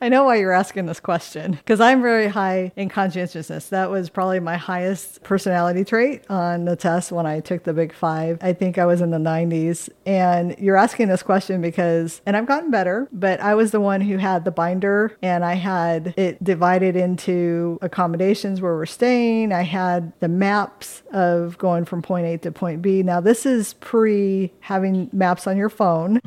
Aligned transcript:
I 0.00 0.10
know 0.10 0.24
why 0.24 0.36
you're 0.36 0.52
asking 0.52 0.86
this 0.86 1.00
question 1.00 1.52
because 1.52 1.80
I'm 1.80 2.02
very 2.02 2.28
high 2.28 2.72
in 2.76 2.90
conscientiousness. 2.90 3.70
That 3.70 3.90
was 3.90 4.10
probably 4.10 4.40
my 4.40 4.56
highest 4.56 5.22
personality 5.22 5.84
trait 5.84 6.22
on 6.28 6.66
the 6.66 6.76
test 6.76 7.12
when 7.12 7.24
I 7.24 7.40
took 7.40 7.64
the 7.64 7.72
big 7.72 7.94
five. 7.94 8.38
I 8.42 8.52
think 8.52 8.76
I 8.76 8.84
was 8.84 9.00
in 9.00 9.10
the 9.10 9.18
90s. 9.18 9.88
And 10.04 10.54
you're 10.58 10.76
asking 10.76 11.08
this 11.08 11.22
question 11.22 11.62
because, 11.62 12.20
and 12.26 12.36
I've 12.36 12.46
gotten 12.46 12.70
better, 12.70 13.08
but 13.10 13.40
I 13.40 13.54
was 13.54 13.70
the 13.70 13.80
one 13.80 14.02
who 14.02 14.18
had 14.18 14.44
the 14.44 14.50
binder 14.50 15.16
and 15.22 15.44
I 15.44 15.54
had 15.54 16.12
it 16.18 16.42
divided 16.44 16.94
into 16.94 17.78
accommodations 17.80 18.60
where 18.60 18.74
we're 18.74 18.84
staying. 18.84 19.52
I 19.52 19.62
had 19.62 20.12
the 20.20 20.28
maps 20.28 21.02
of 21.12 21.56
going 21.56 21.86
from 21.86 22.02
point 22.02 22.26
A 22.26 22.38
to 22.38 22.52
point 22.52 22.82
B. 22.82 23.02
Now, 23.02 23.20
this 23.20 23.46
is 23.46 23.74
pre 23.74 24.52
having 24.60 25.08
maps 25.12 25.46
on 25.46 25.56
your 25.56 25.70
phone. 25.70 26.20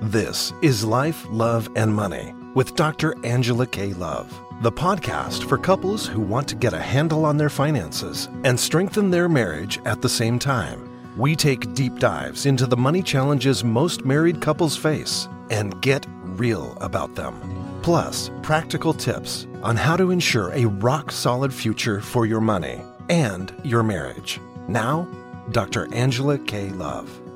This 0.00 0.54
is 0.62 0.84
Life, 0.84 1.26
Love, 1.28 1.68
and 1.76 1.94
Money 1.94 2.32
with 2.58 2.74
Dr. 2.74 3.14
Angela 3.24 3.68
Kaye 3.68 3.92
Love, 3.92 4.36
the 4.62 4.72
podcast 4.72 5.48
for 5.48 5.56
couples 5.56 6.08
who 6.08 6.20
want 6.20 6.48
to 6.48 6.56
get 6.56 6.72
a 6.72 6.80
handle 6.80 7.24
on 7.24 7.36
their 7.36 7.48
finances 7.48 8.28
and 8.42 8.58
strengthen 8.58 9.12
their 9.12 9.28
marriage 9.28 9.78
at 9.84 10.02
the 10.02 10.08
same 10.08 10.40
time. 10.40 10.90
We 11.16 11.36
take 11.36 11.72
deep 11.74 12.00
dives 12.00 12.46
into 12.46 12.66
the 12.66 12.76
money 12.76 13.00
challenges 13.00 13.62
most 13.62 14.04
married 14.04 14.40
couples 14.40 14.76
face 14.76 15.28
and 15.50 15.80
get 15.82 16.04
real 16.24 16.76
about 16.80 17.14
them. 17.14 17.38
Plus, 17.82 18.28
practical 18.42 18.92
tips 18.92 19.46
on 19.62 19.76
how 19.76 19.96
to 19.96 20.10
ensure 20.10 20.50
a 20.52 20.66
rock 20.66 21.12
solid 21.12 21.54
future 21.54 22.00
for 22.00 22.26
your 22.26 22.40
money 22.40 22.82
and 23.08 23.54
your 23.62 23.84
marriage. 23.84 24.40
Now, 24.66 25.06
Dr. 25.52 25.86
Angela 25.94 26.38
Kaye 26.38 26.70
Love. 26.70 27.27